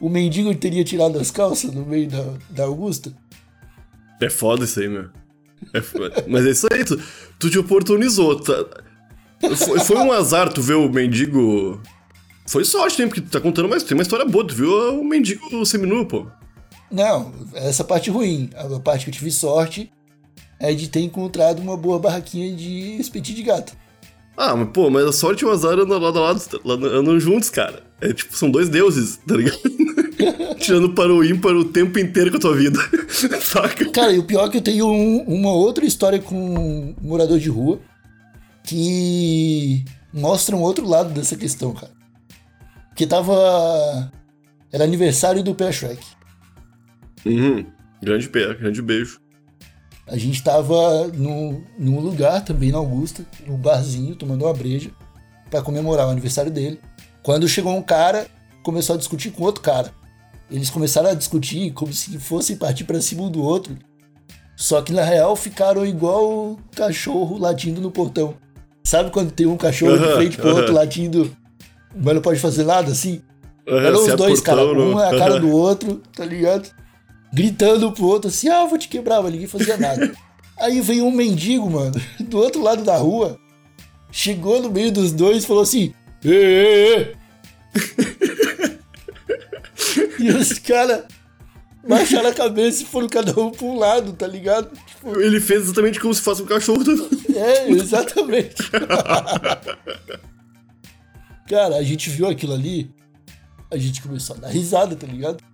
o 0.00 0.08
mendigo 0.08 0.54
teria 0.54 0.84
tirado 0.84 1.18
as 1.18 1.30
calças 1.30 1.72
no 1.72 1.84
meio 1.84 2.08
da, 2.08 2.24
da 2.50 2.64
Augusta? 2.64 3.12
É 4.20 4.30
foda 4.30 4.64
isso 4.64 4.80
aí, 4.80 4.88
meu. 4.88 5.08
É. 5.72 5.80
Mas 6.28 6.46
é 6.46 6.50
isso 6.50 6.66
aí, 6.70 6.84
tu, 6.84 7.00
tu 7.38 7.50
te 7.50 7.58
oportunizou. 7.58 8.40
Tá? 8.40 8.66
Foi, 9.56 9.78
foi 9.80 9.96
um 9.96 10.12
azar 10.12 10.52
tu 10.52 10.62
ver 10.62 10.74
o 10.74 10.88
mendigo. 10.88 11.80
Foi 12.46 12.64
sorte, 12.64 13.00
né? 13.00 13.08
Porque 13.08 13.20
tu 13.20 13.30
tá 13.30 13.40
contando, 13.40 13.68
mas 13.68 13.82
tem 13.82 13.96
uma 13.96 14.02
história 14.02 14.24
boa. 14.24 14.46
Tu 14.46 14.54
viu 14.54 15.00
o 15.00 15.04
mendigo 15.04 15.64
seminu, 15.64 16.06
pô. 16.06 16.26
Não, 16.90 17.32
essa 17.54 17.84
parte 17.84 18.10
ruim. 18.10 18.50
A 18.54 18.78
parte 18.80 19.04
que 19.04 19.10
eu 19.10 19.14
tive 19.14 19.30
sorte 19.30 19.90
é 20.58 20.72
de 20.72 20.88
ter 20.88 21.00
encontrado 21.00 21.60
uma 21.60 21.76
boa 21.76 21.98
barraquinha 21.98 22.54
de 22.54 22.96
espetinho 23.00 23.36
de 23.36 23.42
gato. 23.42 23.76
Ah, 24.36 24.54
mas 24.54 24.68
pô, 24.68 24.90
mas 24.90 25.04
a 25.06 25.12
sorte 25.12 25.42
e 25.42 25.46
o 25.46 25.50
azar 25.50 25.78
andam 25.78 25.98
lado 25.98 26.18
a 26.18 26.36
lado, 26.64 26.86
andam 26.86 27.18
juntos, 27.18 27.48
cara. 27.48 27.82
É 28.00 28.12
tipo, 28.12 28.36
são 28.36 28.50
dois 28.50 28.68
deuses, 28.68 29.18
tá 29.26 29.34
ligado? 29.36 29.58
Tirando 30.60 30.92
para 30.94 31.12
o 31.12 31.24
ímpar 31.24 31.54
o 31.54 31.64
tempo 31.64 31.98
inteiro 31.98 32.30
com 32.30 32.36
a 32.36 32.40
tua 32.40 32.54
vida. 32.56 32.78
Saca? 33.40 33.90
Cara, 33.90 34.12
e 34.12 34.18
o 34.18 34.24
pior 34.24 34.46
é 34.46 34.50
que 34.50 34.58
eu 34.58 34.62
tenho 34.62 34.86
um- 34.86 35.22
uma 35.22 35.52
outra 35.52 35.86
história 35.86 36.18
com 36.18 36.36
um 36.36 36.94
morador 37.00 37.38
de 37.38 37.48
rua 37.48 37.80
que 38.64 39.84
mostra 40.12 40.54
um 40.56 40.60
outro 40.60 40.86
lado 40.86 41.12
dessa 41.14 41.36
questão, 41.36 41.72
cara. 41.72 41.92
Que 42.94 43.06
tava. 43.06 44.12
Era 44.72 44.84
aniversário 44.84 45.42
do 45.42 45.54
Pé 45.54 45.70
Shrek. 45.72 46.02
Uhum. 47.24 47.64
Grande 48.02 48.28
pé, 48.28 48.54
grande 48.54 48.82
beijo. 48.82 49.18
A 50.06 50.16
gente 50.16 50.42
tava 50.42 51.08
no, 51.08 51.62
num 51.78 52.00
lugar 52.00 52.44
também 52.44 52.70
na 52.70 52.78
Augusta, 52.78 53.26
num 53.46 53.56
barzinho, 53.56 54.14
tomando 54.14 54.44
uma 54.44 54.54
breja, 54.54 54.90
pra 55.50 55.62
comemorar 55.62 56.06
o 56.06 56.10
aniversário 56.10 56.50
dele. 56.50 56.80
Quando 57.22 57.48
chegou 57.48 57.76
um 57.76 57.82
cara, 57.82 58.28
começou 58.62 58.94
a 58.94 58.98
discutir 58.98 59.30
com 59.30 59.42
outro 59.42 59.62
cara. 59.62 59.92
Eles 60.48 60.70
começaram 60.70 61.10
a 61.10 61.14
discutir 61.14 61.72
como 61.72 61.92
se 61.92 62.18
fossem 62.20 62.56
partir 62.56 62.84
pra 62.84 63.00
cima 63.00 63.22
um 63.22 63.30
do 63.30 63.42
outro. 63.42 63.76
Só 64.56 64.80
que 64.80 64.92
na 64.92 65.02
real 65.02 65.34
ficaram 65.34 65.84
igual 65.84 66.24
o 66.24 66.58
cachorro 66.74 67.36
latindo 67.36 67.80
no 67.80 67.90
portão. 67.90 68.34
Sabe 68.84 69.10
quando 69.10 69.32
tem 69.32 69.46
um 69.46 69.56
cachorro 69.56 69.98
de 69.98 70.14
frente 70.14 70.36
pro 70.36 70.54
outro 70.54 70.72
latindo, 70.72 71.36
mas 71.94 72.14
não 72.14 72.22
pode 72.22 72.38
fazer 72.38 72.64
nada 72.64 72.92
assim? 72.92 73.20
Uhum, 73.66 73.78
Eram 73.78 74.04
os 74.04 74.14
dois, 74.14 74.40
cara. 74.40 74.64
Um 74.64 75.00
é 75.00 75.14
a 75.14 75.18
cara 75.18 75.38
do 75.40 75.50
outro, 75.50 76.00
tá 76.14 76.24
ligado? 76.24 76.70
Gritando 77.36 77.92
pro 77.92 78.06
outro 78.06 78.28
assim, 78.28 78.48
ah, 78.48 78.62
eu 78.62 78.68
vou 78.68 78.78
te 78.78 78.88
quebrar, 78.88 79.22
mas 79.22 79.30
ninguém 79.30 79.46
fazia 79.46 79.76
nada. 79.76 80.10
Aí 80.58 80.80
veio 80.80 81.04
um 81.04 81.10
mendigo, 81.10 81.68
mano, 81.68 81.92
do 82.18 82.38
outro 82.38 82.62
lado 82.62 82.82
da 82.82 82.96
rua, 82.96 83.38
chegou 84.10 84.62
no 84.62 84.70
meio 84.70 84.90
dos 84.90 85.12
dois 85.12 85.44
e 85.44 85.46
falou 85.46 85.62
assim, 85.62 85.92
ê, 86.24 86.30
ê, 86.30 87.02
ê. 87.02 87.16
E 90.18 90.30
os 90.30 90.58
caras 90.58 91.04
baixaram 91.86 92.30
a 92.30 92.34
cabeça 92.34 92.84
e 92.84 92.86
foram 92.86 93.06
cada 93.06 93.38
um 93.38 93.50
pra 93.50 93.66
um 93.66 93.78
lado, 93.78 94.14
tá 94.14 94.26
ligado? 94.26 94.74
Tipo, 94.86 95.20
Ele 95.20 95.38
fez 95.38 95.64
exatamente 95.64 96.00
como 96.00 96.14
se 96.14 96.22
fosse 96.22 96.40
um 96.42 96.46
cachorro. 96.46 96.82
é, 97.36 97.70
exatamente. 97.70 98.54
Cara, 101.46 101.76
a 101.76 101.82
gente 101.82 102.08
viu 102.08 102.26
aquilo 102.28 102.54
ali, 102.54 102.90
a 103.70 103.76
gente 103.76 104.00
começou 104.00 104.36
a 104.36 104.38
dar 104.38 104.48
risada, 104.48 104.96
tá 104.96 105.06
ligado? 105.06 105.44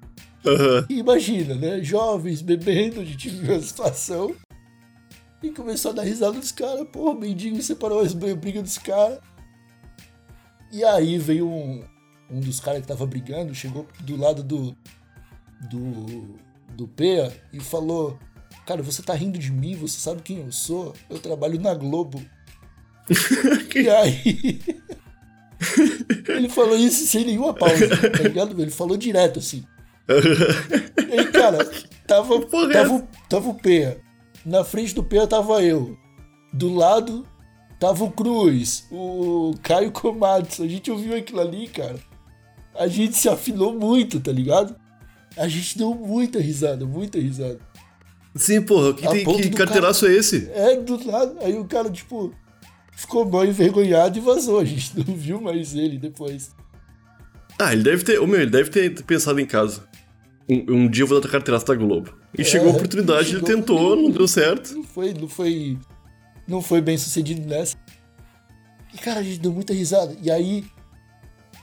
E 0.89 0.99
imagina, 0.99 1.55
né? 1.55 1.83
Jovens 1.83 2.43
bebendo, 2.43 3.01
a 3.01 3.05
gente 3.05 3.29
viu 3.29 3.55
a 3.55 3.61
situação 3.61 4.35
e 5.43 5.51
começou 5.51 5.91
a 5.91 5.95
dar 5.95 6.03
risada 6.03 6.39
dos 6.39 6.53
caras. 6.53 6.87
Pô, 6.93 7.11
o 7.11 7.19
mendigo 7.19 7.61
separou 7.63 8.01
as 8.01 8.15
brigas 8.15 8.63
dos 8.63 8.79
caras. 8.79 9.19
E 10.73 10.85
aí 10.85 11.19
veio 11.19 11.49
um, 11.49 11.85
um 12.31 12.41
dos 12.41 12.61
caras 12.61 12.81
que 12.81 12.89
tava 12.89 13.07
brigando, 13.07 13.55
chegou 13.55 13.87
do 14.01 14.17
lado 14.17 14.43
do. 14.43 14.77
do. 15.69 16.39
do 16.75 16.89
Pea 16.89 17.33
e 17.53 17.61
falou: 17.61 18.19
Cara, 18.67 18.83
você 18.83 19.03
tá 19.03 19.15
rindo 19.15 19.39
de 19.39 19.53
mim, 19.53 19.75
você 19.75 19.99
sabe 19.99 20.23
quem 20.23 20.39
eu 20.39 20.53
sou? 20.53 20.95
Eu 21.11 21.19
trabalho 21.19 21.61
na 21.61 21.75
Globo. 21.75 22.23
e 23.75 23.89
aí. 23.91 24.61
ele 26.29 26.49
falou 26.49 26.77
isso 26.77 27.07
sem 27.07 27.25
nenhuma 27.25 27.55
pausa, 27.55 27.89
tá 27.89 28.23
ligado? 28.23 28.61
Ele 28.61 28.71
falou 28.71 28.97
direto 28.97 29.39
assim. 29.39 29.65
E 31.09 31.19
aí, 31.19 31.27
cara, 31.31 31.59
tava, 32.07 32.35
é 32.37 32.73
tava, 32.73 33.09
tava 33.29 33.49
o 33.51 33.55
Pea. 33.55 34.01
Na 34.45 34.65
frente 34.65 34.95
do 34.95 35.05
Pea 35.05 35.27
tava 35.27 35.63
eu. 35.63 35.97
Do 36.53 36.73
lado 36.75 37.27
tava 37.79 38.05
o 38.05 38.11
Cruz, 38.11 38.87
o 38.91 39.55
Caio 39.63 39.91
Komatsu. 39.93 40.63
A 40.63 40.69
gente 40.69 40.91
ouviu 40.91 41.17
aquilo 41.17 41.41
ali, 41.41 41.69
cara. 41.69 41.99
A 42.75 42.87
gente 42.89 43.17
se 43.17 43.29
afinou 43.29 43.75
muito, 43.75 44.21
tá 44.21 44.33
ligado? 44.33 44.75
A 45.37 45.49
gente 45.49 45.77
deu 45.79 45.95
muita 45.95 46.39
risada, 46.41 46.85
muita 46.87 47.19
risada. 47.19 47.59
Sim, 48.35 48.63
porra, 48.63 48.95
que, 48.95 49.07
tem- 49.07 49.25
que 49.25 49.51
carteiraço 49.51 50.07
é 50.07 50.13
esse? 50.15 50.51
É, 50.55 50.77
do 50.77 51.07
lado. 51.11 51.37
Aí 51.41 51.59
o 51.59 51.65
cara, 51.67 51.91
tipo, 51.91 52.33
ficou 52.93 53.29
mal 53.29 53.45
envergonhado 53.45 54.17
e 54.17 54.21
vazou. 54.21 54.61
A 54.61 54.65
gente 54.65 54.93
não 55.07 55.15
viu 55.15 55.41
mais 55.41 55.75
ele 55.75 55.99
depois. 55.99 56.51
Ah, 57.59 57.73
ele 57.73 57.83
deve 57.83 58.05
ter. 58.05 58.19
Ô, 58.21 58.27
meu, 58.27 58.41
ele 58.41 58.51
deve 58.51 58.71
ter 58.71 59.03
pensado 59.05 59.39
em 59.41 59.47
casa. 59.47 59.87
Um, 60.49 60.75
um 60.75 60.89
dia 60.91 61.05
eu 61.05 61.07
vou 61.09 61.21
dar 61.21 61.29
carteiraço 61.29 61.67
da 61.67 61.75
Globo. 61.75 62.15
E 62.37 62.45
chegou 62.45 62.69
a 62.69 62.73
É, 62.73 62.77
oportunidade, 62.77 63.21
ele 63.31 63.41
chegou 63.41 63.49
a 63.49 63.55
tentou, 63.57 63.77
não 63.77 63.85
oportunidade. 64.07 64.19
deu 64.19 64.29
certo. 64.29 64.75
Não 64.75 64.85
foi, 64.85 65.15
não 65.15 65.29
foi. 65.29 65.79
Não 66.49 66.63
foi 66.63 66.81
bem 66.81 66.99
sucedido 66.99 67.47
nessa. 67.47 67.77
E, 68.93 68.99
cara, 68.99 69.21
a 69.21 69.23
gente 69.23 69.39
deu 69.39 69.53
muita 69.53 69.73
risada. 69.73 70.15
E 70.21 70.31
aí, 70.31 70.65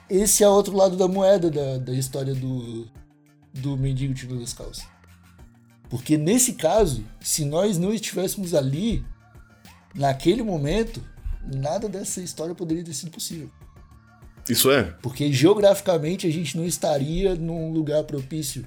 esse 0.10 0.44
é 0.44 0.50
outro 0.50 0.76
lado 0.76 0.96
da 0.96 1.08
moeda 1.08 1.52
da, 1.52 1.78
da 1.78 1.94
história 1.94 2.34
do, 2.34 2.88
do 3.54 3.78
mendigo 3.78 4.14
tirando 4.14 4.42
as 4.42 4.54
calças. 4.54 4.86
Porque 5.90 6.18
nesse 6.18 6.54
caso, 6.54 7.04
se 7.20 7.44
nós 7.46 7.78
não 7.78 7.94
estivéssemos 7.94 8.54
ali, 8.56 9.04
naquele 9.94 10.42
momento, 10.44 11.04
nada 11.56 11.90
dessa 11.90 12.22
história 12.22 12.56
poderia 12.56 12.84
ter 12.84 12.94
sido 12.94 13.12
possível. 13.12 13.50
Isso 14.50 14.72
é. 14.72 14.96
Porque 15.02 15.32
geograficamente 15.32 16.26
a 16.26 16.32
gente 16.32 16.58
não 16.58 16.66
estaria 16.66 17.36
num 17.36 17.72
lugar 17.72 18.04
propício 18.04 18.66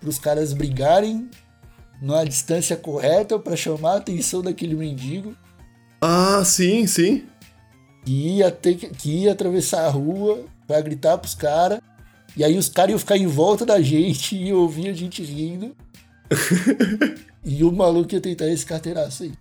para 0.00 0.08
os 0.08 0.18
caras 0.18 0.54
brigarem 0.54 1.28
numa 2.00 2.24
distância 2.24 2.74
correta 2.76 3.38
para 3.38 3.54
chamar 3.54 3.92
a 3.92 3.96
atenção 3.98 4.40
daquele 4.40 4.74
mendigo 4.74 5.36
Ah, 6.00 6.42
sim, 6.44 6.86
sim. 6.86 7.26
que 8.04 8.38
ia 8.38 8.50
ter 8.50 8.76
que, 8.76 8.88
que 8.88 9.10
ia 9.24 9.32
atravessar 9.32 9.84
a 9.84 9.90
rua 9.90 10.44
para 10.66 10.80
gritar 10.80 11.18
pros 11.18 11.34
caras. 11.34 11.80
E 12.36 12.42
aí 12.42 12.56
os 12.56 12.68
caras 12.70 12.92
iam 12.92 12.98
ficar 12.98 13.18
em 13.18 13.26
volta 13.26 13.66
da 13.66 13.80
gente 13.82 14.34
e 14.36 14.52
ouvir 14.52 14.88
a 14.88 14.92
gente 14.94 15.22
rindo. 15.22 15.76
e 17.44 17.62
o 17.62 17.70
maluco 17.70 18.14
ia 18.14 18.20
tentar 18.20 18.46
esse 18.46 18.64
carteiraço 18.64 19.24
aí. 19.24 19.32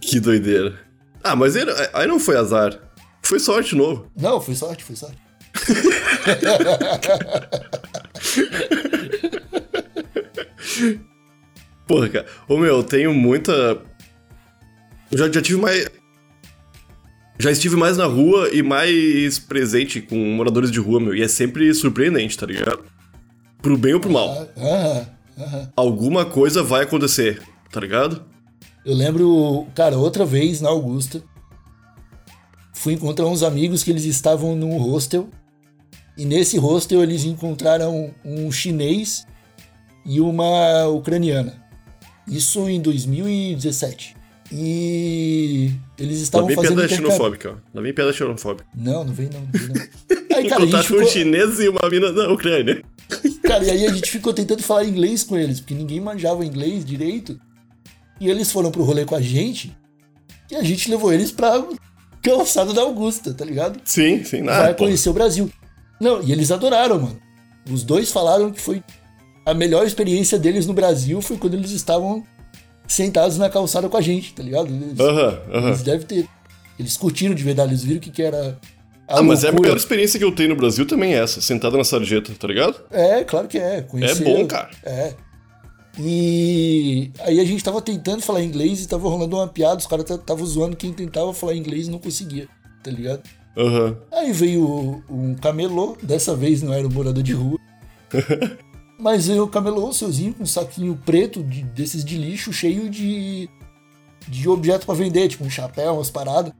Que 0.00 0.18
doideira. 0.18 0.80
Ah, 1.22 1.36
mas 1.36 1.54
aí 1.54 2.06
não 2.06 2.18
foi 2.18 2.36
azar. 2.36 2.78
Foi 3.22 3.38
sorte 3.38 3.70
de 3.70 3.76
novo. 3.76 4.06
Não, 4.16 4.40
foi 4.40 4.54
sorte, 4.54 4.84
foi 4.84 4.96
sorte. 4.96 5.18
Porra, 11.86 12.08
cara. 12.08 12.26
Ô, 12.48 12.56
meu, 12.56 12.76
eu 12.76 12.84
tenho 12.84 13.12
muita. 13.12 13.52
Eu 15.10 15.18
já, 15.18 15.30
já 15.30 15.42
tive 15.42 15.60
mais. 15.60 15.88
Já 17.38 17.50
estive 17.50 17.74
mais 17.74 17.96
na 17.96 18.04
rua 18.04 18.50
e 18.52 18.62
mais 18.62 19.38
presente 19.38 20.00
com 20.02 20.16
moradores 20.16 20.70
de 20.70 20.78
rua, 20.78 21.00
meu. 21.00 21.14
E 21.14 21.22
é 21.22 21.28
sempre 21.28 21.72
surpreendente, 21.72 22.36
tá 22.36 22.46
ligado? 22.46 22.84
Pro 23.62 23.78
bem 23.78 23.94
ou 23.94 24.00
pro 24.00 24.10
mal. 24.10 24.46
Aham. 24.56 25.06
Alguma 25.74 26.26
coisa 26.26 26.62
vai 26.62 26.84
acontecer, 26.84 27.42
tá 27.72 27.80
ligado? 27.80 28.22
Eu 28.84 28.94
lembro, 28.94 29.66
cara, 29.74 29.96
outra 29.96 30.24
vez 30.24 30.60
na 30.60 30.68
Augusta, 30.68 31.22
fui 32.80 32.94
encontrar 32.94 33.26
uns 33.26 33.42
amigos 33.42 33.84
que 33.84 33.90
eles 33.90 34.04
estavam 34.06 34.56
num 34.56 34.78
hostel. 34.78 35.28
E 36.16 36.24
nesse 36.24 36.56
hostel 36.56 37.02
eles 37.02 37.24
encontraram 37.24 38.14
um 38.24 38.50
chinês 38.50 39.26
e 40.04 40.18
uma 40.18 40.86
ucraniana. 40.86 41.62
Isso 42.26 42.66
em 42.70 42.80
2017. 42.80 44.16
E 44.50 45.72
eles 45.98 46.20
estavam 46.20 46.46
vem 46.46 46.56
fazendo 46.56 46.76
piada 46.76 46.88
xenofóbica, 46.88 47.50
ó. 47.50 47.54
Lá 47.74 47.82
vem 47.82 47.92
piada 47.92 48.12
xenofóbica. 48.14 48.66
Não, 48.74 49.04
não 49.04 49.12
vem 49.12 49.28
não, 49.28 49.40
não 49.40 49.50
vem 49.52 49.68
não. 49.68 50.36
Aí, 50.36 50.48
cara, 50.48 50.62
a 50.62 50.66
gente 50.66 50.86
ficou... 50.86 51.02
um 51.02 51.06
chinês 51.06 51.60
e 51.60 51.68
uma 51.68 51.90
mina 51.90 52.10
da 52.10 52.32
Ucrânia. 52.32 52.82
Cara, 53.42 53.64
e 53.64 53.70
aí 53.70 53.86
a 53.86 53.92
gente 53.92 54.08
ficou 54.08 54.32
tentando 54.32 54.62
falar 54.62 54.84
inglês 54.84 55.24
com 55.24 55.36
eles, 55.36 55.58
porque 55.58 55.74
ninguém 55.74 55.98
manjava 55.98 56.46
inglês 56.46 56.84
direito. 56.84 57.40
E 58.20 58.30
eles 58.30 58.52
foram 58.52 58.70
pro 58.70 58.84
rolê 58.84 59.04
com 59.04 59.16
a 59.16 59.20
gente. 59.20 59.76
E 60.48 60.54
a 60.54 60.62
gente 60.62 60.88
levou 60.88 61.12
eles 61.12 61.32
pra 61.32 61.60
calçada 62.22 62.72
da 62.72 62.82
Augusta, 62.82 63.32
tá 63.34 63.44
ligado? 63.44 63.80
Sim, 63.84 64.24
sim. 64.24 64.42
Ah, 64.48 64.60
Vai 64.62 64.74
pô. 64.74 64.84
conhecer 64.84 65.08
o 65.08 65.12
Brasil. 65.12 65.50
Não, 66.00 66.22
e 66.22 66.32
eles 66.32 66.50
adoraram, 66.50 66.98
mano. 67.00 67.20
Os 67.70 67.82
dois 67.84 68.10
falaram 68.10 68.50
que 68.50 68.60
foi 68.60 68.82
a 69.44 69.52
melhor 69.54 69.86
experiência 69.86 70.38
deles 70.38 70.66
no 70.66 70.72
Brasil 70.72 71.20
foi 71.20 71.36
quando 71.36 71.54
eles 71.54 71.70
estavam 71.70 72.24
sentados 72.86 73.38
na 73.38 73.48
calçada 73.48 73.88
com 73.88 73.96
a 73.96 74.00
gente, 74.00 74.34
tá 74.34 74.42
ligado? 74.42 74.68
Eles, 74.68 74.98
aham. 74.98 75.38
eles 75.52 75.82
devem 75.82 76.06
ter. 76.06 76.26
Eles 76.78 76.96
curtiram 76.96 77.34
de 77.34 77.42
verdade, 77.42 77.70
eles 77.72 77.82
viram 77.84 77.98
o 77.98 78.00
que, 78.00 78.10
que 78.10 78.22
era 78.22 78.58
a 79.06 79.18
Ah, 79.18 79.22
mas 79.22 79.44
é 79.44 79.48
a 79.48 79.50
loucura. 79.50 79.68
melhor 79.68 79.76
experiência 79.76 80.18
que 80.18 80.24
eu 80.24 80.32
tenho 80.34 80.48
no 80.50 80.56
Brasil 80.56 80.86
também 80.86 81.14
é 81.14 81.18
essa, 81.18 81.40
sentada 81.42 81.76
na 81.76 81.84
sarjeta, 81.84 82.32
tá 82.38 82.48
ligado? 82.48 82.74
É, 82.90 83.22
claro 83.24 83.46
que 83.46 83.58
é. 83.58 83.82
Conhecer, 83.82 84.22
É 84.22 84.24
bom, 84.24 84.46
cara. 84.46 84.70
É. 84.82 85.12
E 86.02 87.10
aí 87.20 87.38
a 87.40 87.44
gente 87.44 87.62
tava 87.62 87.82
tentando 87.82 88.22
falar 88.22 88.42
inglês 88.42 88.82
e 88.82 88.88
tava 88.88 89.08
rolando 89.08 89.36
uma 89.36 89.46
piada, 89.48 89.78
os 89.78 89.86
caras 89.86 90.08
estavam 90.08 90.46
zoando 90.46 90.76
quem 90.76 90.92
tentava 90.92 91.32
falar 91.34 91.54
inglês 91.54 91.88
e 91.88 91.90
não 91.90 91.98
conseguia, 91.98 92.48
tá 92.82 92.90
ligado? 92.90 93.22
Aham. 93.56 93.96
Aí 94.12 94.32
veio 94.32 95.02
um 95.10 95.34
camelô, 95.34 95.96
dessa 96.02 96.34
vez 96.34 96.62
não 96.62 96.72
era 96.72 96.86
um 96.86 96.90
morador 96.90 97.22
de 97.22 97.32
rua. 97.34 97.58
Mas 98.98 99.26
veio 99.26 99.44
o 99.44 99.48
camelô, 99.48 99.92
seuzinho, 99.92 100.32
com 100.34 100.42
um 100.42 100.46
saquinho 100.46 100.98
preto 101.04 101.42
de- 101.42 101.62
desses 101.64 102.04
de 102.04 102.16
lixo, 102.16 102.52
cheio 102.52 102.88
de, 102.90 103.48
de 104.28 104.48
objeto 104.48 104.86
pra 104.86 104.94
vender, 104.94 105.28
tipo 105.28 105.44
um 105.44 105.50
chapéu, 105.50 105.94
umas 105.94 106.10
paradas. 106.10 106.52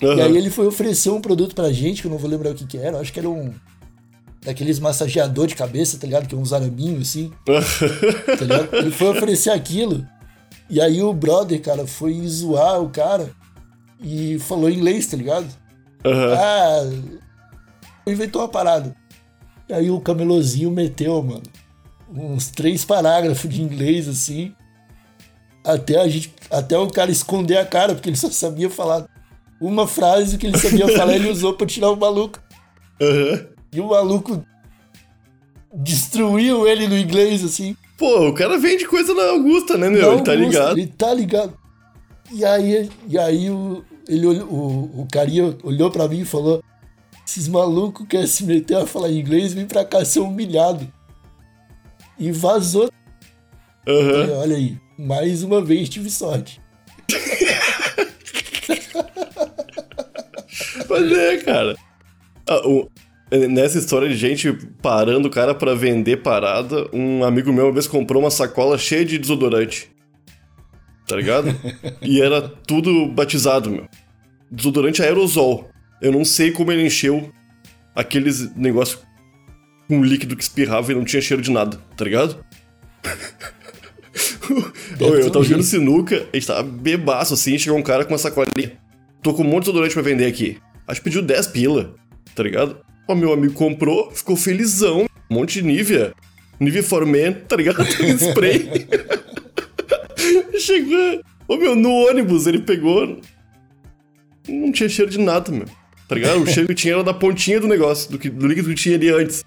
E 0.00 0.06
Aham. 0.06 0.22
aí 0.24 0.36
ele 0.36 0.50
foi 0.50 0.66
oferecer 0.66 1.10
um 1.10 1.20
produto 1.20 1.54
pra 1.54 1.72
gente, 1.72 2.00
que 2.00 2.08
eu 2.08 2.10
não 2.10 2.18
vou 2.18 2.30
lembrar 2.30 2.50
o 2.52 2.54
que 2.54 2.66
que 2.66 2.78
era, 2.78 2.98
acho 2.98 3.12
que 3.12 3.18
era 3.18 3.28
um... 3.28 3.52
Daqueles 4.42 4.78
massageador 4.78 5.46
de 5.46 5.54
cabeça, 5.54 5.98
tá 5.98 6.06
ligado? 6.06 6.26
Que 6.26 6.34
é 6.34 6.38
uns 6.38 6.52
araminhos 6.52 7.08
assim, 7.08 7.30
tá 7.44 8.44
ligado? 8.44 8.74
Ele 8.74 8.90
foi 8.90 9.08
oferecer 9.08 9.50
aquilo. 9.50 10.06
E 10.68 10.80
aí 10.80 11.02
o 11.02 11.12
brother, 11.12 11.60
cara, 11.60 11.86
foi 11.86 12.26
zoar 12.26 12.80
o 12.80 12.88
cara 12.88 13.30
e 14.00 14.38
falou 14.38 14.70
inglês, 14.70 15.06
tá 15.06 15.16
ligado? 15.16 15.46
Aham. 16.04 16.34
Ah, 16.34 18.10
inventou 18.10 18.40
uma 18.40 18.48
parada. 18.48 18.96
E 19.68 19.74
aí 19.74 19.90
o 19.90 20.00
camelozinho 20.00 20.70
meteu, 20.70 21.22
mano, 21.22 21.42
uns 22.12 22.50
três 22.50 22.84
parágrafos 22.84 23.48
de 23.48 23.62
inglês 23.62 24.08
assim, 24.08 24.54
até 25.64 26.00
a 26.00 26.08
gente, 26.08 26.34
até 26.50 26.78
o 26.78 26.88
cara 26.88 27.10
esconder 27.10 27.58
a 27.58 27.66
cara, 27.66 27.94
porque 27.94 28.08
ele 28.08 28.16
só 28.16 28.30
sabia 28.30 28.70
falar 28.70 29.06
uma 29.60 29.86
frase 29.86 30.38
que 30.38 30.46
ele 30.46 30.58
sabia 30.58 30.88
falar, 30.88 31.14
ele 31.14 31.28
usou 31.30 31.54
pra 31.54 31.66
tirar 31.66 31.90
o 31.90 31.96
maluco. 31.96 32.40
Aham. 33.00 33.46
E 33.72 33.80
o 33.80 33.88
maluco 33.88 34.44
destruiu 35.74 36.66
ele 36.66 36.88
no 36.88 36.98
inglês 36.98 37.44
assim. 37.44 37.76
Pô, 37.96 38.28
o 38.28 38.34
cara 38.34 38.58
vende 38.58 38.86
coisa 38.86 39.14
na 39.14 39.30
Augusta, 39.30 39.76
né, 39.76 39.88
meu? 39.88 40.02
Não 40.02 40.14
ele 40.14 40.22
tá 40.24 40.34
ligado. 40.34 40.78
Ele 40.78 40.86
tá 40.86 41.14
ligado. 41.14 41.58
E 42.32 42.44
aí, 42.44 42.90
e 43.08 43.18
aí 43.18 43.50
o, 43.50 43.84
ele 44.08 44.26
o, 44.26 44.90
o 45.02 45.06
carinha 45.12 45.56
olhou 45.62 45.90
pra 45.90 46.08
mim 46.08 46.20
e 46.20 46.24
falou: 46.24 46.62
Esses 47.26 47.46
malucos 47.48 48.06
querem 48.08 48.26
se 48.26 48.44
meter 48.44 48.76
a 48.76 48.86
falar 48.86 49.10
inglês, 49.10 49.52
vem 49.52 49.66
pra 49.66 49.84
cá 49.84 50.04
ser 50.04 50.20
humilhado. 50.20 50.90
E 52.18 52.30
vazou. 52.32 52.90
Aham. 53.86 54.26
E 54.26 54.30
Olha 54.30 54.56
aí, 54.56 54.78
mais 54.98 55.42
uma 55.42 55.60
vez 55.62 55.88
tive 55.88 56.10
sorte. 56.10 56.60
Mas 60.88 61.12
é, 61.12 61.36
cara. 61.38 61.76
Ah, 62.48 62.66
o- 62.66 62.90
nessa 63.30 63.78
história 63.78 64.08
de 64.08 64.16
gente 64.16 64.52
parando 64.82 65.28
o 65.28 65.30
cara 65.30 65.54
pra 65.54 65.74
vender 65.74 66.18
parada, 66.18 66.88
um 66.92 67.22
amigo 67.22 67.52
meu 67.52 67.66
uma 67.66 67.72
vez 67.72 67.86
comprou 67.86 68.22
uma 68.22 68.30
sacola 68.30 68.76
cheia 68.76 69.04
de 69.04 69.18
desodorante. 69.18 69.90
Tá 71.06 71.16
ligado? 71.16 71.48
e 72.02 72.20
era 72.20 72.42
tudo 72.42 73.06
batizado, 73.06 73.70
meu. 73.70 73.88
Desodorante 74.50 75.02
aerosol. 75.02 75.70
Eu 76.02 76.12
não 76.12 76.24
sei 76.24 76.50
como 76.50 76.72
ele 76.72 76.86
encheu 76.86 77.32
aqueles 77.94 78.54
negócio 78.56 78.98
com 79.86 80.02
líquido 80.04 80.36
que 80.36 80.42
espirrava 80.42 80.92
e 80.92 80.94
não 80.94 81.04
tinha 81.04 81.20
cheiro 81.20 81.42
de 81.42 81.50
nada, 81.50 81.78
tá 81.96 82.04
ligado? 82.04 82.44
Eu 85.00 85.30
tava 85.30 85.44
jogando 85.44 85.62
sinuca, 85.62 86.26
a 86.32 86.36
gente 86.36 86.46
tava 86.46 86.62
bebaço 86.64 87.34
assim, 87.34 87.56
chegou 87.56 87.78
um 87.78 87.82
cara 87.82 88.04
com 88.04 88.12
uma 88.12 88.18
sacolinha. 88.18 88.72
Tô 89.22 89.32
com 89.32 89.42
um 89.42 89.46
monte 89.46 89.64
de 89.64 89.66
desodorante 89.66 89.94
pra 89.94 90.02
vender 90.02 90.26
aqui. 90.26 90.58
Acho 90.86 91.00
que 91.00 91.04
pediu 91.04 91.22
10 91.22 91.46
pila, 91.48 91.94
tá 92.34 92.42
ligado? 92.42 92.80
O 93.12 93.16
meu 93.16 93.32
amigo 93.32 93.54
comprou, 93.54 94.10
ficou 94.12 94.36
felizão. 94.36 95.06
Um 95.30 95.34
monte 95.34 95.60
de 95.60 95.66
Nivea. 95.66 96.12
Nivea 96.58 96.82
for 96.82 97.04
Men, 97.06 97.32
tá 97.34 97.56
ligado? 97.56 97.82
Spray. 98.18 98.68
Chegou. 100.58 101.20
Ô 101.48 101.56
meu, 101.56 101.74
no 101.74 101.90
ônibus 101.90 102.46
ele 102.46 102.60
pegou. 102.60 103.20
Não 104.48 104.72
tinha 104.72 104.88
cheiro 104.88 105.10
de 105.10 105.18
nada, 105.18 105.50
meu. 105.50 105.66
Tá 106.08 106.14
ligado? 106.14 106.42
O 106.42 106.46
cheiro 106.46 106.68
que 106.68 106.74
tinha 106.74 106.94
era 106.94 107.04
da 107.04 107.14
pontinha 107.14 107.60
do 107.60 107.68
negócio, 107.68 108.10
do, 108.10 108.18
que, 108.18 108.28
do 108.28 108.46
líquido 108.46 108.68
que 108.68 108.74
tinha 108.74 108.96
ali 108.96 109.08
antes. 109.10 109.44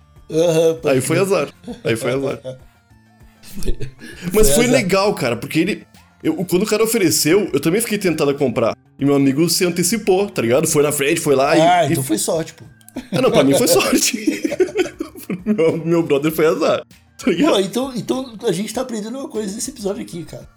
Pode 0.82 0.95
Aí 0.95 1.02
foi 1.02 1.19
azar. 1.19 1.49
Aí 1.84 1.95
foi 1.95 2.12
azar. 2.13 2.39
Mas 4.34 4.49
foi 4.52 4.65
azar. 4.65 4.71
legal, 4.76 5.13
cara, 5.13 5.36
porque 5.36 5.60
ele. 5.60 5.84
eu- 6.23 6.36
quando 6.45 6.63
o 6.63 6.65
cara 6.65 6.84
ofereceu, 6.84 7.49
eu 7.54 7.60
também 7.60 7.82
fiquei 7.82 7.97
tentado 7.97 8.32
a 8.32 8.34
comprar. 8.34 8.76
E 8.97 9.06
meu 9.06 9.15
amigo 9.15 9.49
se 9.49 9.65
antecipou, 9.65 10.30
tá 10.30 10.41
ligado? 10.41 10.67
Foi 10.67 10.82
na 10.84 10.91
frente, 10.91 11.19
foi 11.19 11.36
lá 11.36 11.52
Ah, 11.52 11.86
e. 11.86 11.91
então 11.91 12.04
e... 12.04 12.06
foi 12.08 12.17
sorte, 12.17 12.54
pô. 12.54 12.63
Ah, 13.12 13.22
não, 13.22 13.32
pra 13.32 13.44
mim 13.44 13.54
foi 13.58 13.68
sorte. 13.68 14.42
meu, 15.46 15.78
meu 15.86 16.04
brother 16.04 16.32
foi 16.32 16.46
azar. 16.46 16.80
Tá? 16.80 16.86
Pô, 17.26 17.60
então, 17.60 17.94
então 17.96 18.36
a 18.44 18.52
gente 18.52 18.74
tá 18.74 18.82
aprendendo 18.82 19.18
uma 19.18 19.30
coisa 19.30 19.54
nesse 19.56 19.72
episódio 19.72 20.02
aqui, 20.04 20.24
cara. 20.26 20.48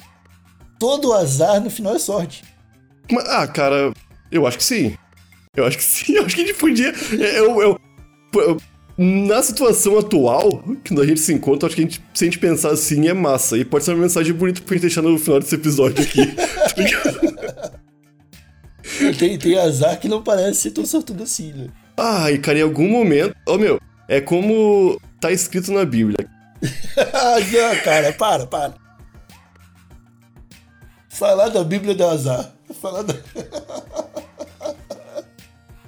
Todo 0.78 1.12
azar 1.12 1.60
no 1.62 1.70
final 1.70 1.94
é 1.94 1.98
sorte. 1.98 2.44
Mas, 3.10 3.24
ah, 3.28 3.46
cara, 3.46 3.92
eu 4.30 4.46
acho 4.46 4.58
que 4.58 4.64
sim. 4.64 4.96
Eu 5.56 5.64
acho 5.64 5.78
que 5.78 5.84
sim. 5.84 6.14
Eu 6.14 6.24
acho 6.26 6.34
que 6.34 6.42
a 6.42 6.46
gente 6.46 6.58
podia. 6.58 6.92
Eu, 7.12 7.62
eu, 7.62 7.80
eu- 8.34 8.56
na 8.98 9.42
situação 9.42 9.98
atual, 9.98 10.62
que 10.82 10.98
a 10.98 11.04
gente 11.04 11.20
se 11.20 11.32
encontra, 11.32 11.66
acho 11.66 11.76
que 11.76 11.82
a 11.82 11.84
gente, 11.84 12.02
se 12.14 12.24
a 12.24 12.26
gente 12.26 12.38
pensar 12.38 12.70
assim 12.70 13.06
é 13.08 13.12
massa. 13.12 13.58
E 13.58 13.64
pode 13.64 13.84
ser 13.84 13.92
uma 13.92 14.02
mensagem 14.02 14.32
bonita 14.32 14.62
pra 14.62 14.74
gente 14.74 14.82
deixar 14.82 15.02
no 15.02 15.18
final 15.18 15.38
desse 15.38 15.54
episódio 15.54 16.02
aqui. 16.02 16.26
tá 16.34 16.74
ligado? 16.76 17.36
Tem, 19.18 19.38
tem 19.38 19.58
azar 19.58 20.00
que 20.00 20.08
não 20.08 20.22
parece 20.22 20.62
ser 20.62 20.70
tão 20.70 20.86
sortudo 20.86 21.22
assim, 21.24 21.52
né? 21.52 21.68
Ah, 21.98 22.30
e 22.30 22.38
cara, 22.38 22.58
em 22.58 22.62
algum 22.62 22.88
momento. 22.88 23.34
Ô 23.46 23.56
meu, 23.56 23.80
é 24.08 24.20
como 24.20 25.00
tá 25.20 25.32
escrito 25.32 25.72
na 25.72 25.84
Bíblia. 25.84 26.16
Ah, 27.12 27.36
não, 27.38 27.82
cara, 27.82 28.12
para, 28.14 28.46
para. 28.46 28.74
Falar 31.10 31.50
da 31.50 31.62
Bíblia 31.62 31.94
dá 31.94 32.10
azar. 32.10 32.52
Falar 32.80 33.02
da... 33.02 33.14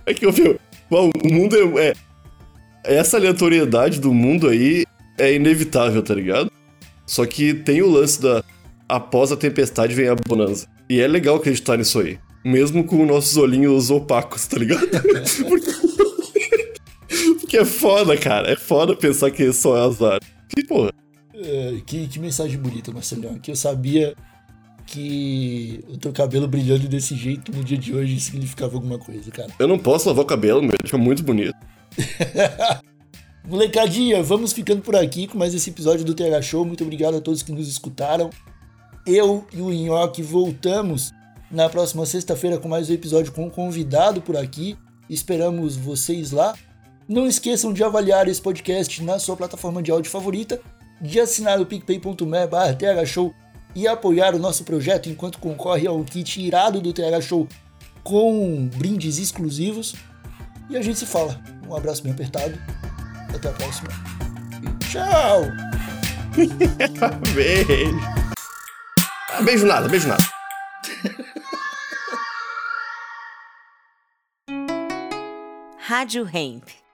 É 0.05 0.15
que, 0.15 0.27
ô 0.27 0.33
meu, 0.33 0.59
o 0.91 1.29
mundo 1.33 1.79
é, 1.79 1.89
é. 1.89 1.93
Essa 2.85 3.19
aleatoriedade 3.19 4.01
do 4.01 4.13
mundo 4.15 4.49
aí 4.49 4.85
é 5.19 5.35
inevitável, 5.35 6.03
tá 6.03 6.15
ligado? 6.15 6.51
Só 7.07 7.27
que 7.27 7.53
tem 7.53 7.83
o 7.83 7.91
lance 7.91 8.21
da. 8.21 8.43
Após 8.89 9.31
a 9.33 9.37
tempestade 9.37 9.95
vem 9.95 10.09
a 10.09 10.15
bonança. 10.15 10.67
E 10.89 11.01
é 11.01 11.07
legal 11.07 11.37
acreditar 11.37 11.77
nisso 11.77 12.01
aí. 12.01 12.19
Mesmo 12.43 12.85
com 12.85 13.05
nossos 13.05 13.37
olhinhos 13.37 13.91
opacos, 13.91 14.47
tá 14.47 14.59
ligado? 14.59 14.89
Porque, 15.47 15.88
Porque 17.49 17.57
é 17.57 17.65
foda, 17.65 18.15
cara. 18.15 18.53
É 18.53 18.57
foda 18.57 18.95
pensar 18.95 19.31
que 19.31 19.51
só 19.55 19.75
é 19.75 19.81
azar. 19.81 20.21
Que 20.51 20.63
porra. 20.67 20.93
É, 21.35 21.81
que, 21.87 22.07
que 22.07 22.19
mensagem 22.19 22.59
bonita, 22.59 22.93
Marcelão. 22.93 23.39
Que 23.39 23.51
eu 23.51 23.57
sabia 23.57 24.15
que 24.85 25.83
o 25.89 25.97
teu 25.97 26.13
cabelo 26.13 26.47
brilhando 26.47 26.87
desse 26.87 27.17
jeito 27.17 27.51
no 27.51 27.65
dia 27.65 27.79
de 27.79 27.95
hoje 27.95 28.21
significava 28.21 28.75
alguma 28.75 28.99
coisa, 28.99 29.31
cara. 29.31 29.49
Eu 29.59 29.67
não 29.67 29.79
posso 29.79 30.11
lavar 30.11 30.27
o 30.27 30.29
cabelo, 30.29 30.61
meu. 30.61 30.75
Fica 30.85 30.99
muito 30.99 31.23
bonito. 31.23 31.55
Molecadinha, 33.49 34.23
vamos 34.23 34.53
ficando 34.53 34.83
por 34.83 34.95
aqui 34.95 35.27
com 35.27 35.39
mais 35.39 35.55
esse 35.55 35.71
episódio 35.71 36.05
do 36.05 36.13
TH 36.13 36.43
Show. 36.43 36.67
Muito 36.67 36.85
obrigado 36.85 37.17
a 37.17 37.21
todos 37.23 37.43
que 37.43 37.51
nos 37.51 37.67
escutaram. 37.67 38.29
Eu 39.07 39.47
e 39.55 39.63
o 39.63 39.71
Nhoque 39.71 40.23
voltamos 40.23 41.13
na 41.51 41.67
próxima 41.71 42.05
sexta-feira 42.05 42.59
com 42.59 42.69
mais 42.69 42.91
um 42.91 42.93
episódio 42.93 43.33
com 43.33 43.47
um 43.47 43.51
convidado 43.51 44.21
por 44.21 44.37
aqui. 44.37 44.77
Esperamos 45.09 45.77
vocês 45.77 46.31
lá. 46.31 46.55
Não 47.09 47.27
esqueçam 47.27 47.73
de 47.73 47.83
avaliar 47.83 48.29
esse 48.29 48.43
podcast 48.43 49.03
na 49.03 49.19
sua 49.19 49.35
plataforma 49.35 49.83
de 49.83 49.91
áudio 49.91 50.11
favorita, 50.11 50.61
de 51.01 51.19
assinar 51.19 51.59
o 51.59 51.65
picpay.me 51.65 52.47
barra 52.47 52.75
TH 52.75 53.07
Show 53.07 53.35
e 53.75 53.89
apoiar 53.89 54.35
o 54.35 54.39
nosso 54.39 54.63
projeto 54.63 55.09
enquanto 55.09 55.39
concorre 55.39 55.87
ao 55.87 56.05
kit 56.05 56.39
irado 56.39 56.83
do 56.83 56.93
TH 56.93 57.23
Show 57.23 57.49
com 58.05 58.69
brindes 58.77 59.17
exclusivos. 59.19 59.95
E 60.69 60.77
a 60.77 60.83
gente 60.83 60.99
se 60.99 61.07
fala. 61.07 61.41
Um 61.67 61.75
abraço 61.75 62.03
bem 62.03 62.13
apertado. 62.13 62.59
Até 63.35 63.49
a 63.49 63.53
próxima. 63.53 63.89
E 64.63 64.85
tchau! 64.85 65.45
Beijo. 67.35 67.99
Ah, 69.31 69.43
beijo 69.43 69.67
nada, 69.67 69.89
beijo 69.89 70.09
nada. 70.09 70.25
Rádio 75.79 76.29
Hemp. 76.33 76.88